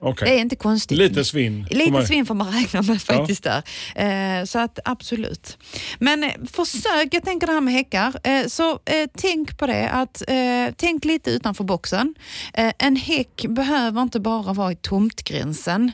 Okej. 0.05 0.29
Det 0.29 0.37
är 0.37 0.41
inte 0.41 0.57
konstigt. 0.57 0.99
Lite 0.99 1.25
svinn. 1.25 1.67
Lite 1.71 1.93
man- 1.93 2.07
svinn 2.07 2.27
får 2.27 2.35
man 2.35 2.53
räkna 2.53 2.83
med 2.83 3.03
faktiskt 3.03 3.45
där. 3.45 3.63
Eh, 4.41 4.45
så 4.45 4.59
att 4.59 4.79
absolut. 4.85 5.59
Men 5.99 6.25
eh, 6.25 6.31
försök, 6.53 7.09
jag 7.11 7.25
tänker 7.25 7.47
det 7.47 7.53
här 7.53 7.61
med 7.61 7.75
häckar, 7.75 8.15
eh, 8.25 8.47
så 8.47 8.71
eh, 8.71 9.09
tänk 9.17 9.59
på 9.59 9.67
det 9.67 9.89
att 9.91 10.23
eh, 10.29 10.75
tänk 10.77 11.05
lite 11.05 11.31
utanför 11.31 11.65
boxen. 11.65 12.15
Eh, 12.55 12.73
en 12.79 12.97
häck 12.97 13.45
behöver 13.49 14.03
inte 14.03 14.21
bara 14.21 14.53
vara 14.53 14.73
i 14.73 14.77
tomtgränsen. 14.77 15.93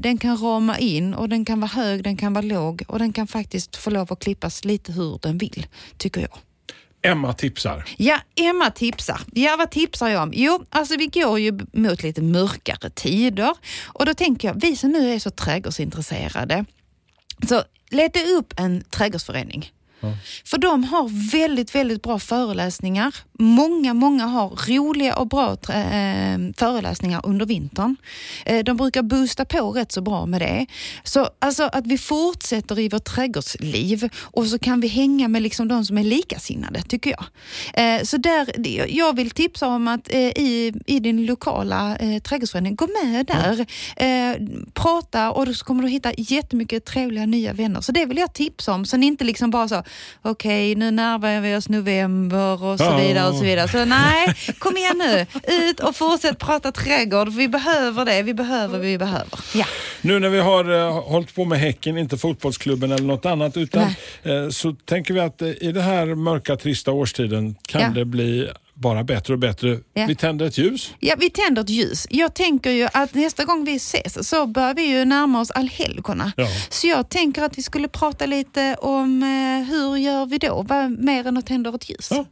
Den 0.00 0.18
kan 0.18 0.36
rama 0.36 0.78
in 0.78 1.14
och 1.14 1.28
den 1.28 1.44
kan 1.44 1.60
vara 1.60 1.70
hög, 1.70 2.04
den 2.04 2.16
kan 2.16 2.32
vara 2.32 2.42
låg 2.44 2.82
och 2.88 2.98
den 2.98 3.12
kan 3.12 3.26
faktiskt 3.26 3.76
få 3.76 3.90
lov 3.90 4.12
att 4.12 4.20
klippas 4.20 4.64
lite 4.64 4.92
hur 4.92 5.18
den 5.22 5.38
vill, 5.38 5.66
tycker 5.98 6.20
jag. 6.20 6.38
Emma 7.06 7.32
tipsar. 7.32 7.84
Ja, 7.96 8.18
Emma 8.36 8.70
tipsar. 8.70 9.20
Ja, 9.32 9.56
vad 9.58 9.70
tipsar 9.70 10.08
jag 10.08 10.22
om? 10.22 10.32
Jo, 10.34 10.64
alltså 10.70 10.96
vi 10.96 11.06
går 11.06 11.38
ju 11.38 11.58
mot 11.72 12.02
lite 12.02 12.22
mörkare 12.22 12.90
tider 12.90 13.54
och 13.86 14.06
då 14.06 14.14
tänker 14.14 14.48
jag, 14.48 14.60
vi 14.60 14.76
som 14.76 14.90
nu 14.90 15.14
är 15.14 15.18
så 15.18 15.30
trädgårdsintresserade, 15.30 16.64
så 17.48 17.62
leta 17.90 18.20
upp 18.20 18.54
en 18.56 18.84
trädgårdsförening. 18.90 19.72
För 20.44 20.58
de 20.58 20.84
har 20.84 21.30
väldigt, 21.32 21.74
väldigt 21.74 22.02
bra 22.02 22.18
föreläsningar. 22.18 23.14
Många, 23.38 23.94
många 23.94 24.26
har 24.26 24.48
roliga 24.48 25.16
och 25.16 25.28
bra 25.28 25.50
eh, 25.52 26.38
föreläsningar 26.56 27.20
under 27.24 27.46
vintern. 27.46 27.96
Eh, 28.44 28.64
de 28.64 28.76
brukar 28.76 29.02
boosta 29.02 29.44
på 29.44 29.72
rätt 29.72 29.92
så 29.92 30.00
bra 30.00 30.26
med 30.26 30.40
det. 30.40 30.66
Så 31.04 31.28
alltså 31.38 31.62
att 31.62 31.86
vi 31.86 31.98
fortsätter 31.98 32.78
i 32.78 32.88
vårt 32.88 33.04
trädgårdsliv 33.04 34.08
och 34.20 34.46
så 34.46 34.58
kan 34.58 34.80
vi 34.80 34.88
hänga 34.88 35.28
med 35.28 35.42
liksom 35.42 35.68
de 35.68 35.84
som 35.84 35.98
är 35.98 36.04
likasinnade, 36.04 36.82
tycker 36.82 37.10
jag. 37.10 37.24
Eh, 37.74 38.02
så 38.02 38.16
där, 38.16 38.46
jag 38.88 39.16
vill 39.16 39.30
tipsa 39.30 39.68
om 39.68 39.88
att 39.88 40.12
eh, 40.12 40.20
i, 40.20 40.72
i 40.86 41.00
din 41.00 41.26
lokala 41.26 41.96
eh, 41.96 42.22
trädgårdsförening, 42.22 42.76
gå 42.76 42.88
med 43.04 43.26
där. 43.26 43.66
Eh, 43.96 44.36
prata 44.74 45.32
och 45.32 45.56
så 45.56 45.64
kommer 45.64 45.82
du 45.82 45.88
hitta 45.88 46.12
jättemycket 46.16 46.84
trevliga 46.84 47.26
nya 47.26 47.52
vänner. 47.52 47.80
Så 47.80 47.92
det 47.92 48.06
vill 48.06 48.18
jag 48.18 48.32
tipsa 48.32 48.72
om. 48.72 48.84
Så 48.84 48.96
ni 48.96 49.06
inte 49.06 49.24
liksom 49.24 49.50
bara 49.50 49.68
så, 49.68 49.82
okej 50.22 50.74
nu 50.74 50.90
närmar 50.90 51.40
vi 51.40 51.56
oss 51.56 51.68
november 51.68 52.64
och 52.64 52.78
så 52.78 52.96
vidare 52.96 53.25
och 53.28 53.34
så 53.34 53.44
vidare. 53.44 53.68
Så 53.68 53.84
nej, 53.84 54.34
kom 54.58 54.76
igen 54.76 54.98
nu. 54.98 55.26
Ut 55.54 55.80
och 55.80 55.96
fortsätt 55.96 56.38
prata 56.38 56.72
trädgård. 56.72 57.28
Vi 57.28 57.48
behöver 57.48 58.04
det. 58.04 58.22
Vi 58.22 58.34
behöver, 58.34 58.78
vi 58.78 58.98
behöver. 58.98 59.38
Ja. 59.54 59.66
Nu 60.00 60.18
när 60.18 60.28
vi 60.28 60.40
har 60.40 60.70
uh, 60.70 61.00
hållit 61.00 61.34
på 61.34 61.44
med 61.44 61.58
Häcken, 61.58 61.98
inte 61.98 62.18
fotbollsklubben 62.18 62.92
eller 62.92 63.06
något 63.06 63.26
annat, 63.26 63.56
utan 63.56 63.82
eh, 64.22 64.48
så 64.50 64.72
tänker 64.72 65.14
vi 65.14 65.20
att 65.20 65.42
eh, 65.42 65.48
i 65.48 65.72
den 65.72 65.82
här 65.82 66.14
mörka, 66.14 66.56
trista 66.56 66.92
årstiden 66.92 67.54
kan 67.68 67.80
Ja. 67.80 67.88
det 67.88 68.04
bli 68.04 68.48
bara 68.74 69.04
bättre 69.04 69.32
och 69.32 69.38
bättre. 69.38 69.78
Ja. 69.94 70.06
Vi 70.06 70.14
tänder 70.14 70.46
ett 70.46 70.58
ljus. 70.58 70.94
Ja, 70.98 71.14
vi 71.18 71.30
tänder 71.30 71.62
ett 71.62 71.68
ljus. 71.70 72.06
Jag 72.10 72.34
tänker 72.34 72.70
ju 72.70 72.88
att 72.92 73.14
nästa 73.14 73.44
gång 73.44 73.64
vi 73.64 73.76
ses 73.76 74.28
så 74.28 74.46
börjar 74.46 74.74
vi 74.74 74.82
ju 74.82 75.04
närma 75.04 75.40
oss 75.40 75.50
allhelgona. 75.50 76.32
Ja. 76.36 76.46
Så 76.68 76.86
jag 76.86 77.08
tänker 77.08 77.42
att 77.42 77.58
vi 77.58 77.62
skulle 77.62 77.88
prata 77.88 78.26
lite 78.26 78.74
om 78.80 79.22
eh, 79.22 79.70
hur 79.72 79.96
gör 79.96 80.26
vi 80.26 80.38
då? 80.38 80.64
Vad, 80.68 80.90
mer 80.90 81.26
än 81.26 81.36
att 81.36 81.46
tända 81.46 81.74
ett 81.74 81.90
ljus. 81.90 82.08
Ja. 82.10 82.24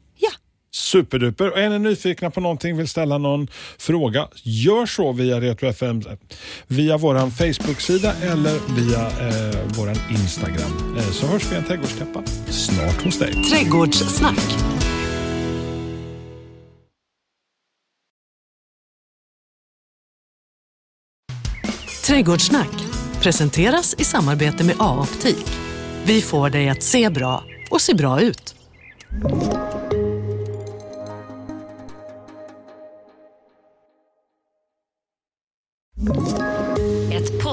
Superduper. 0.74 1.50
Och 1.50 1.58
är 1.58 1.70
ni 1.70 1.78
nyfikna 1.78 2.30
på 2.30 2.40
någonting, 2.40 2.76
vill 2.76 2.88
ställa 2.88 3.18
någon 3.18 3.48
fråga, 3.78 4.28
gör 4.42 4.86
så 4.86 5.12
via 5.12 5.40
Retro 5.40 5.68
FM, 5.68 6.02
via 6.66 6.96
vår 6.96 7.30
Facebook-sida 7.30 8.14
eller 8.22 8.58
via 8.76 9.00
eh, 9.00 9.58
vår 9.76 9.90
Instagram. 10.10 10.96
Eh, 10.98 11.10
så 11.10 11.26
hörs 11.26 11.52
vi 11.52 11.56
en 11.56 11.64
trädgårdstäppa 11.64 12.22
snart 12.50 13.04
hos 13.04 13.18
dig. 13.18 13.32
Trädgårdssnack. 13.32 14.38
Trädgårdssnack 22.06 22.84
presenteras 23.22 23.94
i 23.98 24.04
samarbete 24.04 24.64
med 24.64 24.76
A-optik. 24.78 25.46
Vi 26.04 26.20
får 26.20 26.50
dig 26.50 26.68
att 26.68 26.82
se 26.82 27.10
bra 27.10 27.44
och 27.70 27.80
se 27.80 27.94
bra 27.94 28.20
ut. 28.20 28.54